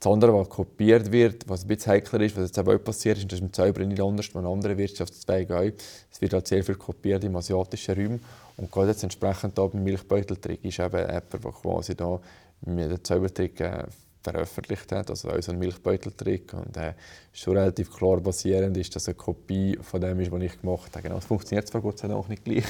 Das 0.00 0.10
andere, 0.10 0.32
was 0.32 0.48
kopiert 0.48 1.12
wird, 1.12 1.46
was 1.46 1.62
ein 1.62 1.68
bisschen 1.68 1.92
heikler 1.92 2.20
ist, 2.22 2.34
was 2.34 2.44
jetzt 2.44 2.58
auch 2.58 2.78
passiert 2.78 3.18
ist, 3.18 3.24
und 3.24 3.32
das 3.32 3.38
ist 3.38 3.44
im 3.44 3.52
Zauber 3.52 3.84
nicht 3.84 4.00
anders 4.00 4.26
als 4.26 4.34
in 4.34 4.50
anderen 4.50 4.78
Wirtschaftszweigen. 4.78 5.74
Es 6.10 6.20
wird 6.22 6.32
halt 6.32 6.48
sehr 6.48 6.64
viel 6.64 6.76
kopiert 6.76 7.22
im 7.22 7.36
asiatischen 7.36 7.94
Raum. 7.94 8.20
Und 8.56 8.72
gerade 8.72 8.88
jetzt 8.88 9.02
entsprechend 9.02 9.58
da 9.58 9.66
beim 9.66 9.84
Milchbeuteltrick 9.84 10.64
ist 10.64 10.78
eben 10.78 10.96
jemand, 10.96 11.32
der 11.32 11.52
quasi 11.52 11.94
da 11.94 12.18
dem 12.62 13.04
Zaubertrick 13.04 13.60
äh, 13.60 13.84
veröffentlicht 14.22 14.90
hat, 14.92 15.10
also 15.10 15.28
auch 15.28 15.42
so 15.42 15.52
ein 15.52 15.58
Milchbeuteltrick. 15.58 16.54
Und 16.54 16.78
äh, 16.78 16.94
schon 17.34 17.58
relativ 17.58 17.94
klar 17.94 18.20
basierend 18.20 18.78
ist, 18.78 18.96
dass 18.96 19.06
eine 19.06 19.16
Kopie 19.16 19.78
von 19.82 20.00
dem 20.00 20.18
ist, 20.20 20.32
was 20.32 20.42
ich 20.42 20.60
gemacht 20.62 20.90
habe. 20.92 21.02
Genau, 21.02 21.18
es 21.18 21.26
funktioniert 21.26 21.68
zwar 21.68 21.82
Gott 21.82 21.98
sei 21.98 22.08
Dank 22.08 22.26
nicht 22.30 22.44
gleich. 22.44 22.64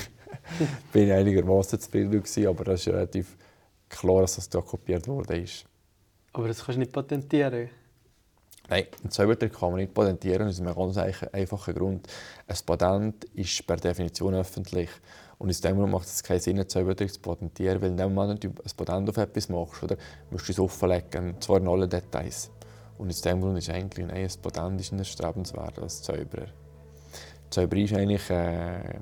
bin 0.92 1.10
einigermaßen 1.12 1.78
zufrieden 1.78 2.24
aber 2.48 2.64
das 2.64 2.80
ist 2.80 2.88
relativ 2.88 3.36
klar, 3.88 4.22
dass 4.22 4.34
das 4.34 4.48
da 4.48 4.60
kopiert 4.60 5.06
worden 5.06 5.44
ist. 5.44 5.69
Aber 6.32 6.48
das 6.48 6.64
kannst 6.64 6.76
du 6.76 6.80
nicht 6.80 6.92
patentieren? 6.92 7.70
Nein, 8.68 8.86
einen 9.02 9.10
Zaubertrick 9.10 9.52
kann 9.52 9.70
man 9.70 9.80
nicht 9.80 9.92
patentieren, 9.92 10.46
aus 10.46 10.60
einem 10.60 10.74
ganz 10.74 10.96
einfachen 10.96 11.74
Grund. 11.74 12.06
Ein 12.46 12.56
Patent 12.64 13.24
ist 13.34 13.66
per 13.66 13.76
Definition 13.76 14.34
öffentlich. 14.34 14.90
Und 15.38 15.50
aus 15.50 15.60
dem 15.60 15.76
Grund 15.76 15.90
macht 15.90 16.06
es 16.06 16.22
keinen 16.22 16.38
Sinn, 16.38 16.58
einen 16.58 16.68
Zaubertrick 16.68 17.12
zu 17.12 17.20
patentieren, 17.20 17.82
weil 17.82 17.90
in 17.90 17.96
dem 17.96 18.14
Moment, 18.14 18.44
wenn 18.44 18.54
du 18.54 18.62
ein 18.62 18.76
Patent 18.76 19.08
auf 19.08 19.16
etwas 19.16 19.48
machst, 19.48 19.82
oder, 19.82 19.96
musst 20.30 20.48
du 20.48 20.52
es 20.52 20.60
offenlegen, 20.60 21.40
zwar 21.40 21.56
in 21.56 21.66
allen 21.66 21.90
Details. 21.90 22.50
Und 22.96 23.08
aus 23.08 23.22
dem 23.22 23.40
Grund 23.40 23.58
ist 23.58 23.70
eigentlich 23.70 24.06
nein, 24.06 24.28
ein 24.28 24.42
Patent 24.42 24.80
ist 24.80 24.92
erstrebenswert 24.92 25.78
als 25.78 26.02
Zauberer. 26.02 26.48
Zauberei 27.48 27.82
ist 27.82 27.94
eigentlich 27.94 28.30
äh, 28.30 29.00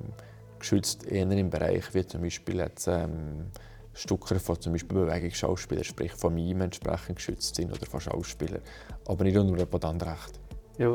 geschützt 0.59 1.07
eher 1.07 1.31
im 1.31 1.51
Bereich 1.51 1.93
wie 1.93 2.07
zum 2.07 2.23
Beispiel 2.23 2.57
jetzt, 2.57 2.87
ähm, 2.87 3.51
Stücke 3.99 4.38
von 4.38 4.61
zum 4.61 4.73
Beispiel 4.73 4.97
Bewegungsschauspielern, 4.97 5.85
sprich 5.85 6.12
von 6.12 6.33
Mime 6.33 6.64
entsprechend 6.64 7.17
geschützt 7.17 7.57
sind 7.57 7.73
oder 7.73 7.85
von 7.85 8.00
Schauspielern, 8.00 8.62
aber 9.07 9.25
nicht 9.25 9.37
unter 9.37 9.67
Patentrecht. 9.67 10.38
Ja, 10.78 10.95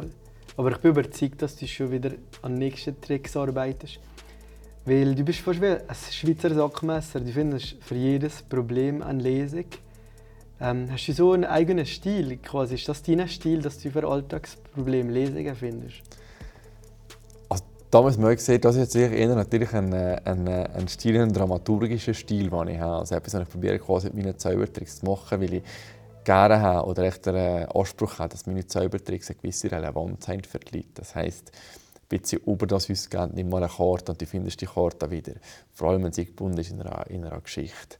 aber 0.55 0.71
ich 0.71 0.77
bin 0.77 0.91
überzeugt, 0.91 1.41
dass 1.41 1.57
du 1.57 1.67
schon 1.67 1.91
wieder 1.91 2.11
an 2.41 2.53
nächsten 2.53 2.99
Tricks 3.01 3.35
arbeitest. 3.35 3.99
Weil 4.85 5.15
du 5.15 5.23
bist 5.23 5.39
fast 5.39 5.61
wie 5.61 5.67
ein 5.67 5.81
Schweizer 6.11 6.53
Sackmesser. 6.53 7.19
Du 7.19 7.31
findest 7.31 7.77
für 7.81 7.95
jedes 7.95 8.41
Problem 8.41 9.01
eine 9.01 9.21
Lesung. 9.21 9.65
Ähm, 10.59 10.87
hast 10.91 11.07
du 11.07 11.13
so 11.13 11.31
einen 11.33 11.45
eigenen 11.45 11.85
Stil? 11.85 12.37
Quasi? 12.37 12.75
Ist 12.75 12.87
das 12.87 13.01
dein 13.01 13.27
Stil, 13.27 13.61
dass 13.61 13.79
du 13.79 13.91
für 13.91 14.07
Alltagsprobleme 14.07 15.11
Lesungen 15.11 15.55
findest? 15.55 16.03
Damals 17.93 18.17
mal 18.17 18.35
gesehen, 18.35 18.59
das 18.61 18.75
ist 18.75 18.95
jetzt 18.95 19.13
eher 19.13 19.35
natürlich 19.35 19.73
ein, 19.73 19.93
ein, 19.93 20.47
ein 20.47 20.87
Stil, 20.87 21.21
ein 21.21 21.31
dramaturgischer 21.31 22.13
Stil, 22.13 22.49
den 22.49 22.67
ich 22.69 22.79
habe. 22.79 22.97
Also 22.97 23.15
etwas, 23.15 23.33
was 23.35 23.43
ich 23.43 23.49
probiere, 23.49 23.79
quasi 23.79 24.07
mit 24.07 24.25
meinen 24.25 24.39
Zaubertricks 24.39 24.99
zu 24.99 25.05
machen, 25.05 25.39
weil 25.39 25.53
ich 25.55 25.63
gerne 26.23 26.59
habe 26.59 26.87
oder 26.87 27.03
echt 27.03 27.25
den 27.25 27.65
Anspruch 27.67 28.19
habe, 28.19 28.29
dass 28.29 28.45
meine 28.45 28.65
Zaubertricks 28.65 29.29
eine 29.29 29.37
gewisse 29.39 29.71
Relevanz 29.71 30.27
haben 30.27 30.43
für 30.43 30.59
die 30.59 30.77
Leute. 30.77 30.89
Das 30.95 31.13
heisst, 31.15 31.51
ein 31.51 32.19
bisschen 32.19 32.41
über 32.45 32.65
das 32.65 32.89
Wissen 32.89 33.31
nimm 33.33 33.49
mal 33.49 33.63
eine 33.63 33.71
Karte 33.71 34.11
und 34.11 34.21
du 34.21 34.25
findest 34.25 34.61
die 34.61 34.65
Karte 34.65 35.11
wieder. 35.11 35.33
Vor 35.73 35.89
allem, 35.89 36.03
wenn 36.03 36.13
sie 36.13 36.25
gebunden 36.25 36.57
ist 36.57 36.71
in 36.71 36.81
einer, 36.81 37.07
in 37.09 37.25
einer 37.25 37.41
Geschichte. 37.41 37.97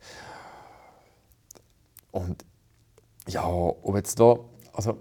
Und 2.11 2.43
ja, 3.27 3.45
ob 3.45 3.95
jetzt 3.95 4.19
da, 4.19 4.37
also 4.73 4.97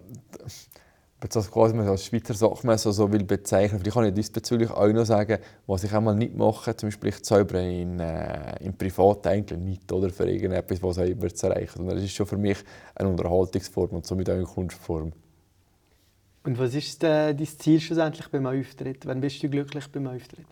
das 1.28 1.50
quasi 1.50 1.76
als 1.78 2.06
Schweizer 2.06 2.34
Sachmesser 2.34 2.92
so 2.92 3.12
will 3.12 3.24
bezeichnen. 3.24 3.80
Vielleicht 3.80 3.94
kann 3.94 4.04
ich 4.04 4.14
diesbezüglich 4.14 4.70
auch 4.70 4.88
noch 4.88 5.04
sagen, 5.04 5.38
was 5.66 5.84
ich 5.84 5.92
einmal 5.92 6.14
nicht 6.14 6.34
mache, 6.34 6.74
zum 6.76 6.88
Beispiel 6.88 7.10
ich 7.10 7.22
zaubere 7.22 7.64
in, 7.64 8.00
äh, 8.00 8.64
im 8.64 8.76
Privat 8.76 9.26
eigentlich 9.26 9.58
nicht 9.58 9.92
oder 9.92 10.10
für 10.10 10.28
irgendetwas, 10.28 10.82
was 10.82 10.98
auch 10.98 11.04
immer 11.04 11.32
zu 11.32 11.46
erreichen. 11.46 11.78
Sondern 11.78 11.98
es 11.98 12.04
ist 12.04 12.14
schon 12.14 12.26
für 12.26 12.36
mich 12.36 12.58
eine 12.94 13.08
Unterhaltungsform 13.08 13.90
und 13.90 14.06
somit 14.06 14.30
auch 14.30 14.34
eine 14.34 14.44
Kunstform. 14.44 15.12
Und 16.44 16.58
was 16.58 16.74
ist 16.74 17.04
äh, 17.04 17.34
dein 17.34 17.46
Ziel 17.46 17.80
schlussendlich 17.80 18.28
beim 18.28 18.46
Auftritt? 18.46 19.06
Wann 19.06 19.20
bist 19.20 19.42
du 19.42 19.48
glücklich 19.48 19.86
beim 19.88 20.08
Auftritt? 20.08 20.46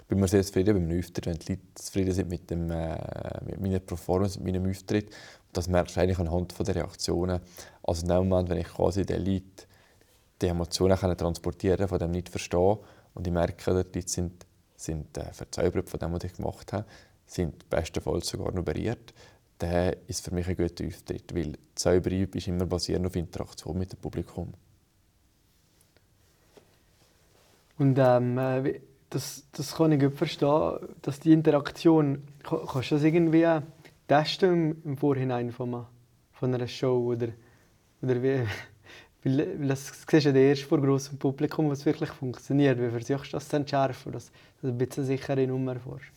Ich 0.00 0.06
bin 0.08 0.20
mir 0.20 0.28
sehr 0.28 0.42
zufrieden 0.42 0.74
beim 0.74 0.98
Auftritt, 0.98 1.26
wenn 1.26 1.36
die 1.36 1.52
Leute 1.52 1.62
zufrieden 1.74 2.12
sind 2.12 2.30
mit, 2.30 2.50
dem, 2.50 2.70
äh, 2.70 2.96
mit 3.44 3.60
meiner 3.60 3.80
Performance, 3.80 4.40
mit 4.40 4.54
meinem 4.54 4.70
Auftritt 4.70 5.10
das 5.52 5.68
merkst 5.68 5.96
du 5.96 6.00
eigentlich 6.00 6.18
anhand 6.18 6.54
der 6.66 6.74
Reaktionen. 6.74 7.40
Also 7.88 8.02
in 8.02 8.08
dem 8.08 8.28
Moment, 8.28 8.50
wenn 8.50 8.58
ich 8.58 8.68
quasi 8.68 9.06
den 9.06 9.24
Leuten 9.24 9.62
die 10.42 10.46
Emotionen 10.46 10.98
transportieren 11.16 11.88
von 11.88 11.98
dem 11.98 12.10
nicht 12.10 12.28
verstehen 12.28 12.76
und 13.14 13.26
ich 13.26 13.32
merke, 13.32 13.64
die 13.64 13.70
Leute 13.70 14.02
sind, 14.04 14.44
sind 14.76 15.16
äh, 15.16 15.32
verzaubert 15.32 15.88
von 15.88 15.98
dem, 15.98 16.12
was 16.12 16.24
ich 16.24 16.34
gemacht 16.34 16.70
habe, 16.74 16.84
sind 17.24 17.68
bestenfalls 17.70 18.28
sogar 18.28 18.52
berührt, 18.52 19.14
dann 19.56 19.94
ist 20.06 20.22
für 20.22 20.34
mich 20.34 20.46
ein 20.46 20.56
guter 20.56 20.86
Auftritt, 20.86 21.34
weil 21.34 21.52
die 21.52 21.58
Zauberei 21.74 22.28
ist 22.30 22.46
immer 22.46 22.66
basierend 22.66 23.06
auf 23.06 23.16
Interaktion 23.16 23.78
mit 23.78 23.90
dem 23.90 23.98
Publikum. 24.00 24.52
Und 27.78 27.98
ähm, 27.98 28.36
äh, 28.36 28.80
das, 29.08 29.44
das 29.52 29.74
kann 29.74 29.92
ich 29.92 30.00
gut 30.00 30.14
verstehen, 30.14 30.78
dass 31.00 31.20
die 31.20 31.32
Interaktion, 31.32 32.22
kannst 32.42 32.90
du 32.90 32.96
das 32.96 33.04
irgendwie 33.04 33.46
testen 34.06 34.82
im 34.84 34.98
Vorhinein 34.98 35.52
von, 35.52 35.86
von 36.32 36.54
einer 36.54 36.68
Show? 36.68 37.12
Oder, 37.12 37.28
oder 38.02 38.22
wie, 38.22 38.42
weil, 39.24 39.68
das 39.68 39.92
siehst 40.08 40.26
du 40.26 40.30
ja 40.30 40.36
erst 40.36 40.62
vor 40.62 40.80
großem 40.80 41.18
Publikum, 41.18 41.70
was 41.70 41.84
wirklich 41.84 42.10
funktioniert. 42.10 42.78
Wie 42.80 42.90
versuchst 42.90 43.32
du 43.32 43.36
das 43.36 43.48
zu 43.48 43.56
entschärfen, 43.56 44.12
dass 44.12 44.30
du 44.62 44.68
ein 44.68 44.78
bisschen 44.78 45.04
sichere 45.04 45.46
Nummer 45.46 45.74
fährst? 45.74 46.12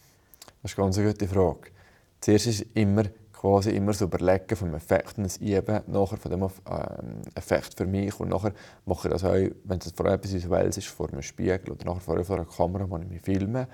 Das 0.62 0.72
ist 0.72 0.78
eine 0.78 0.86
ganz 0.86 0.98
gute 0.98 1.28
Frage. 1.28 1.72
Zuerst 2.20 2.48
ist 2.48 2.66
immer 2.76 3.06
quasi 3.42 3.72
immer 3.72 3.94
so 3.94 4.06
überlegen 4.06 4.56
vom 4.56 4.76
Effekt 4.76 5.18
und 5.18 5.24
das 5.24 5.38
Üben 5.38 5.82
nachher 5.88 6.18
von 6.18 6.32
dem 6.32 6.44
ähm, 6.44 7.22
Effekt 7.34 7.74
für 7.76 7.88
mich 7.88 8.20
und 8.20 8.30
nachher 8.30 8.54
mache 8.86 9.08
ich 9.08 9.14
das 9.14 9.24
auch, 9.24 9.34
wenn 9.34 9.80
es 9.80 9.92
vor 9.92 10.06
allem 10.06 10.16
etwas 10.16 10.78
ist, 10.78 10.88
vor 10.88 11.10
einem 11.10 11.24
Spiegel 11.24 11.72
oder 11.72 11.86
nachher 11.86 12.24
vor 12.24 12.36
einer 12.36 12.46
Kamera, 12.46 12.88
wo 12.88 12.98
ich 13.00 13.08
mich 13.08 13.22
filme 13.22 13.68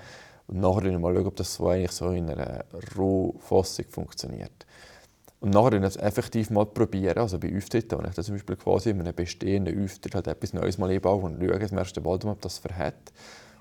und 0.46 0.60
nachher 0.60 0.98
mal 0.98 1.14
schauen, 1.14 1.26
ob 1.26 1.36
das 1.36 1.54
so 1.54 1.68
eigentlich 1.68 1.92
so 1.92 2.10
in 2.12 2.30
einer 2.30 2.64
Rohfassung 2.96 3.84
funktioniert. 3.90 4.64
Und 5.40 5.50
nachher 5.50 5.78
das 5.78 5.96
effektiv 5.96 6.50
mal 6.50 6.66
probieren, 6.66 7.18
also 7.18 7.38
bei 7.38 7.56
Auftritten, 7.56 7.98
wenn 7.98 8.08
ich 8.08 8.14
das 8.16 8.26
zum 8.26 8.34
Beispiel 8.34 8.56
quasi 8.56 8.90
in 8.90 9.00
einem 9.00 9.14
bestehenden 9.14 9.84
Auftritt 9.84 10.14
halt 10.14 10.26
etwas 10.26 10.52
Neues 10.52 10.78
mal 10.78 10.90
einbaue 10.90 11.22
und 11.22 11.40
schaue 11.40 11.58
das 11.58 11.70
erste 11.70 12.00
Mal, 12.00 12.18
ob 12.24 12.40
das 12.40 12.58
verhält. 12.58 13.12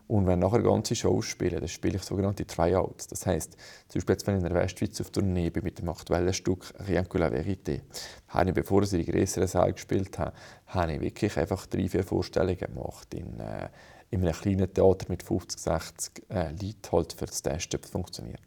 Und 0.07 0.25
wenn 0.25 0.39
nachher 0.39 0.61
ganze 0.61 0.95
Shows 0.95 1.25
spiele, 1.25 1.59
dann 1.59 1.67
spiele 1.67 1.97
ich 1.97 2.03
sogenannte 2.03 2.47
Tryouts. 2.47 3.07
Das 3.07 3.25
heisst, 3.25 3.57
zum 3.89 3.99
Beispiel 3.99 4.13
jetzt, 4.13 4.25
wenn 4.25 4.37
ich 4.37 4.43
in 4.43 4.49
der 4.49 4.55
Westschweiz 4.55 5.01
auf 5.01 5.11
Tournee 5.11 5.49
bin 5.49 5.63
mit 5.63 5.79
dem 5.79 5.89
aktuellen 5.89 6.33
Stück 6.33 6.73
«Rien 6.87 7.07
que 7.07 7.19
la 7.19 7.27
vérité», 7.27 7.81
habe 8.29 8.49
ich, 8.49 8.55
bevor 8.55 8.83
ich 8.83 8.93
in 8.93 9.05
größeren 9.05 9.47
Saal 9.47 9.73
gespielt 9.73 10.17
habe, 10.17 10.31
habe 10.67 10.93
ich 10.93 11.01
wirklich 11.01 11.37
einfach 11.37 11.65
drei, 11.65 11.89
vier 11.89 12.05
Vorstellungen 12.05 12.57
gemacht 12.57 13.13
in 13.13 13.39
äh, 13.39 13.67
in 14.09 14.21
einem 14.21 14.33
kleinen 14.33 14.73
Theater 14.73 15.05
mit 15.09 15.23
50, 15.23 15.59
60 15.59 16.23
äh, 16.29 16.49
Leuten 16.51 16.91
halt 16.91 17.13
für 17.13 17.25
das 17.25 17.41
Testen, 17.41 17.77
ob 17.77 17.85
es 17.85 17.91
funktioniert. 17.91 18.39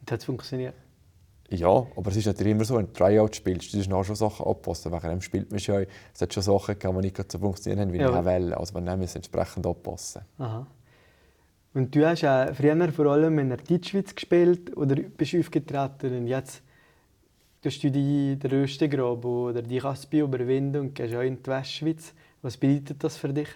Und 0.00 0.10
hat 0.10 0.20
es 0.20 0.24
funktioniert? 0.24 0.74
Ja, 1.52 1.86
aber 1.96 2.10
es 2.10 2.16
ist 2.16 2.26
natürlich 2.26 2.52
immer 2.52 2.64
so, 2.64 2.76
wenn 2.76 2.86
du 2.86 2.92
Tryout 2.92 3.36
spielst, 3.36 3.72
du 3.72 3.76
musst 3.76 3.92
auch 3.92 4.04
schon 4.04 4.16
Sachen 4.16 4.46
anpassen. 4.46 4.92
Wegen 4.92 5.08
dem 5.08 5.20
spielt 5.20 5.50
man 5.50 5.60
schon, 5.60 5.86
es 6.14 6.20
hat 6.20 6.32
schon 6.32 6.42
Sachen 6.42 6.76
die 6.78 6.92
nicht 6.92 7.32
so 7.32 7.38
funktionieren 7.38 7.80
haben, 7.80 7.92
wie 7.92 7.98
ja. 7.98 8.08
ich 8.08 8.24
wollte. 8.24 8.56
Also 8.56 8.74
wir 8.74 8.96
müssen 8.96 9.16
entsprechend 9.16 9.66
anpassen. 9.66 10.22
Aha. 10.38 10.66
Und 11.74 11.94
du 11.94 12.06
hast 12.06 12.24
auch 12.24 12.54
früher 12.54 12.92
vor 12.92 13.06
allem 13.06 13.38
in 13.38 13.48
der 13.48 13.58
Deutschschweiz 13.58 14.14
gespielt 14.14 14.76
oder 14.76 14.94
bist 14.94 15.34
aufgetreten 15.34 16.16
und 16.18 16.26
jetzt 16.26 16.62
tust 17.62 17.82
du 17.82 17.90
die, 17.90 18.36
den 18.36 18.50
Röstengraben 18.50 19.30
oder 19.30 19.62
die 19.62 19.78
Kaspi 19.78 20.20
überwinden 20.20 20.80
und 20.80 20.94
gehst 20.94 21.14
auch 21.14 21.20
in 21.20 21.42
die 21.42 21.50
Westschweiz. 21.50 22.12
Was 22.42 22.56
bedeutet 22.56 23.02
das 23.02 23.16
für 23.16 23.32
dich? 23.32 23.48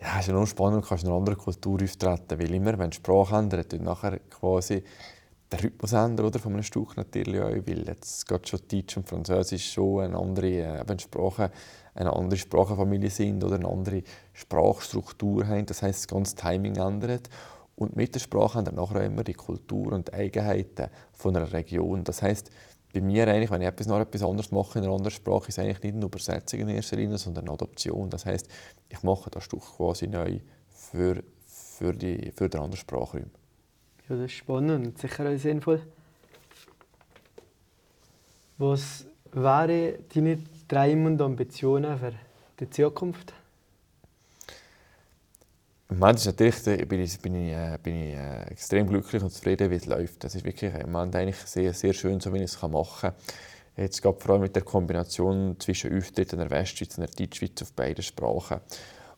Ja, 0.00 0.18
es 0.18 0.28
ist 0.28 0.32
ja 0.32 0.46
spannend, 0.46 0.82
du 0.82 0.88
kannst 0.88 1.04
in 1.04 1.10
einer 1.10 1.18
anderen 1.18 1.38
Kultur 1.38 1.82
auftreten, 1.82 2.38
weil 2.38 2.54
immer, 2.54 2.78
wenn 2.78 2.90
die 2.90 2.96
Sprache 2.96 3.36
ändert, 3.36 3.72
nachher 3.82 4.18
quasi 4.30 4.82
der 5.50 5.64
Rhythmus 5.64 5.92
ändern 5.92 6.26
oder, 6.26 6.38
von 6.38 6.52
einem 6.52 6.62
Stück 6.62 6.96
natürlich 6.96 7.40
auch, 7.40 7.50
weil 7.50 7.86
jetzt 7.86 8.28
geht 8.28 8.48
schon 8.48 8.60
Deutsch 8.70 8.96
und 8.96 9.08
Französisch 9.08 9.72
schon 9.72 10.04
eine 10.04 10.18
andere 10.18 10.46
äh, 10.46 10.98
Sprache, 10.98 11.50
eine 11.94 12.12
andere 12.12 12.38
Sprachenfamilie 12.38 13.10
sind 13.10 13.42
oder 13.42 13.56
eine 13.56 13.68
andere 13.68 14.02
Sprachstruktur 14.32 15.46
haben. 15.46 15.66
Das 15.66 15.82
heißt, 15.82 16.00
das 16.00 16.08
ganze 16.08 16.36
Timing 16.36 16.76
ändert. 16.76 17.28
Und 17.74 17.96
mit 17.96 18.14
der 18.14 18.20
Sprache 18.20 18.58
ändert 18.58 18.76
nachher 18.76 19.04
immer 19.04 19.24
die 19.24 19.34
Kultur 19.34 19.92
und 19.92 20.08
die 20.08 20.12
Eigenheiten 20.12 20.88
von 21.12 21.34
einer 21.34 21.52
Region. 21.52 22.04
Das 22.04 22.22
heißt, 22.22 22.50
bei 22.92 23.00
mir 23.00 23.26
eigentlich, 23.26 23.50
wenn 23.50 23.62
ich 23.62 23.68
etwas 23.68 23.86
noch 23.86 24.00
etwas 24.00 24.22
anderes 24.22 24.50
mache 24.50 24.78
in 24.78 24.84
einer 24.84 24.94
anderen 24.94 25.12
Sprache, 25.12 25.48
ist 25.48 25.58
es 25.58 25.64
eigentlich 25.64 25.82
nicht 25.82 25.94
eine 25.94 26.04
Übersetzung 26.04 26.60
in 26.60 26.68
erster 26.68 26.96
Linie, 26.96 27.18
sondern 27.18 27.44
eine 27.44 27.54
Adoption. 27.54 28.10
Das 28.10 28.26
heißt, 28.26 28.48
ich 28.88 29.02
mache 29.02 29.30
das 29.30 29.44
Stück 29.44 29.62
quasi 29.76 30.08
neu 30.08 30.40
für, 30.68 31.22
für, 31.46 31.92
die, 31.92 32.32
für 32.32 32.48
den 32.48 32.60
anderen 32.60 32.80
Sprachraum. 32.80 33.30
Ja, 34.10 34.16
das 34.16 34.24
ist 34.24 34.32
spannend 34.32 34.86
und 34.86 34.98
sicher 34.98 35.30
auch 35.30 35.38
sinnvoll. 35.38 35.80
Was 38.58 39.06
wären 39.32 39.94
deine 40.12 40.38
Träume 40.66 41.06
und 41.10 41.22
Ambitionen 41.22 41.96
für 41.96 42.12
die 42.58 42.68
Zukunft? 42.68 43.32
Im 45.88 45.98
Moment 45.98 46.18
ist 46.18 46.26
natürlich, 46.26 46.88
bin 46.88 47.00
ich, 47.00 47.20
bin 47.20 47.34
ich, 47.36 47.52
äh, 47.52 47.78
bin 47.80 47.94
ich 47.94 48.14
äh, 48.14 48.42
extrem 48.50 48.88
glücklich 48.88 49.22
und 49.22 49.30
zufrieden, 49.30 49.70
wie 49.70 49.76
es 49.76 49.86
läuft. 49.86 50.24
Das 50.24 50.34
ist 50.34 50.44
wirklich 50.44 50.74
im 50.74 50.90
Moment 50.90 51.14
eigentlich 51.14 51.36
sehr, 51.36 51.72
sehr 51.72 51.92
schön, 51.92 52.18
so 52.18 52.34
wie 52.34 52.38
ich 52.38 52.44
es 52.44 52.60
machen 52.62 53.12
kann. 53.12 53.14
Jetzt 53.76 54.02
gerade 54.02 54.18
vor 54.18 54.32
allem 54.32 54.42
mit 54.42 54.56
der 54.56 54.62
Kombination 54.62 55.54
zwischen 55.60 55.96
Auftritt 55.96 56.32
in 56.32 56.40
der 56.40 56.50
Westschweiz 56.50 56.98
und 56.98 57.06
der 57.06 57.26
Deutschschweiz 57.26 57.62
auf 57.62 57.72
beiden 57.74 58.02
Sprachen. 58.02 58.60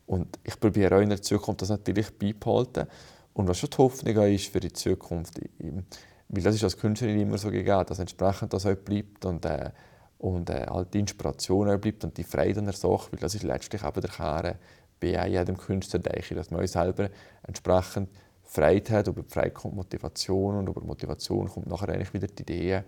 Und 0.05 0.37
ich 0.43 0.59
probiere 0.59 0.97
auch 0.97 1.01
in 1.01 1.09
der 1.09 1.21
Zukunft 1.21 1.63
das 1.63 1.69
natürlich 1.69 2.11
beibehalten. 2.11 2.87
Und 3.33 3.47
was 3.47 3.57
schon 3.57 3.69
die 3.69 3.77
Hoffnung 3.77 4.15
ist 4.27 4.51
für 4.51 4.59
die 4.59 4.73
Zukunft, 4.73 5.39
weil 5.59 6.43
das 6.43 6.55
ist 6.55 6.63
als 6.63 6.77
Künstlerin 6.77 7.19
immer 7.19 7.37
so 7.37 7.49
gegeben, 7.49 7.85
dass 7.85 7.99
entsprechend 7.99 8.53
das 8.53 8.65
auch 8.65 8.75
bleibt 8.75 9.25
und, 9.25 9.45
äh, 9.45 9.71
und 10.19 10.49
äh, 10.49 10.65
halt 10.67 10.93
die 10.93 10.99
Inspiration 10.99 11.69
auch 11.69 11.77
bleibt 11.79 12.03
und 12.03 12.17
die 12.17 12.23
Freude 12.23 12.59
an 12.59 12.65
der 12.65 12.73
Sache, 12.73 13.11
weil 13.11 13.19
das 13.19 13.35
ist 13.35 13.43
letztlich 13.43 13.83
eben 13.83 14.01
der 14.01 14.09
Kern 14.09 14.55
bei 14.99 15.27
jedem 15.27 15.57
Künstler, 15.57 15.99
denke 15.99 16.35
dass 16.35 16.49
man 16.51 16.65
selber 16.65 17.09
entsprechend 17.43 18.09
Freude 18.43 18.93
hat, 18.93 19.07
über 19.07 19.23
die 19.23 19.29
Freude 19.29 19.51
kommt 19.51 19.75
Motivation 19.75 20.57
und 20.57 20.69
über 20.69 20.81
Motivation 20.81 21.49
kommt 21.49 21.67
nachher 21.67 21.89
eigentlich 21.89 22.13
wieder 22.13 22.27
die 22.27 22.43
Idee. 22.43 22.83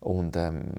Und 0.00 0.36
ähm, 0.36 0.72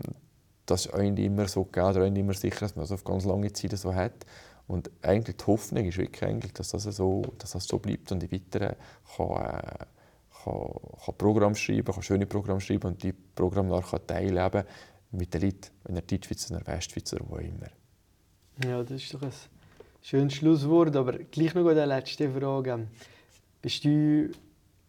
das 0.65 0.85
ist 0.85 0.93
eigentlich 0.93 1.25
immer 1.25 1.47
so 1.47 1.63
gegeben, 1.65 1.87
oder 1.87 2.05
immer 2.05 2.33
sicher, 2.33 2.59
dass 2.61 2.75
man 2.75 2.83
das 2.83 2.91
auf 2.91 3.03
ganz 3.03 3.25
lange 3.25 3.51
Zeit 3.51 3.77
so 3.77 3.93
hat. 3.93 4.25
Und 4.67 4.91
eigentlich 5.01 5.37
die 5.37 5.45
Hoffnung 5.45 5.85
ist 5.85 5.97
wirklich 5.97 6.23
eigentlich, 6.23 6.53
dass 6.53 6.69
das 6.69 6.83
so, 6.83 7.21
dass 7.37 7.51
das 7.51 7.65
so 7.65 7.79
bleibt 7.79 8.11
und 8.11 8.23
ich 8.23 8.31
weiter 8.31 8.75
kann, 9.15 9.27
äh, 9.27 9.85
kann, 10.43 10.69
kann 11.05 11.17
Programm 11.17 11.55
schreiben, 11.55 11.93
kann 11.93 12.03
schöne 12.03 12.25
Programme 12.25 12.59
schreiben 12.59 12.87
und 12.87 13.01
die 13.01 13.13
Programme 13.13 13.69
nachher 13.69 14.05
teilen 14.05 14.63
mit 15.11 15.33
den 15.33 15.41
Leuten 15.41 15.69
in 15.87 15.95
der 15.95 16.03
Deutschschweiz, 16.03 16.49
in 16.49 16.57
der 16.57 16.67
Westschweiz 16.67 17.13
oder 17.13 17.25
wo 17.29 17.37
immer. 17.37 17.69
Ja, 18.65 18.83
das 18.83 19.03
ist 19.03 19.13
doch 19.13 19.21
ein 19.21 19.31
schönes 20.01 20.33
Schlusswort, 20.33 20.95
aber 20.97 21.13
gleich 21.13 21.53
noch 21.53 21.67
eine 21.67 21.85
letzte 21.85 22.29
Frage. 22.29 22.87
Bist 23.61 23.85
du 23.85 24.31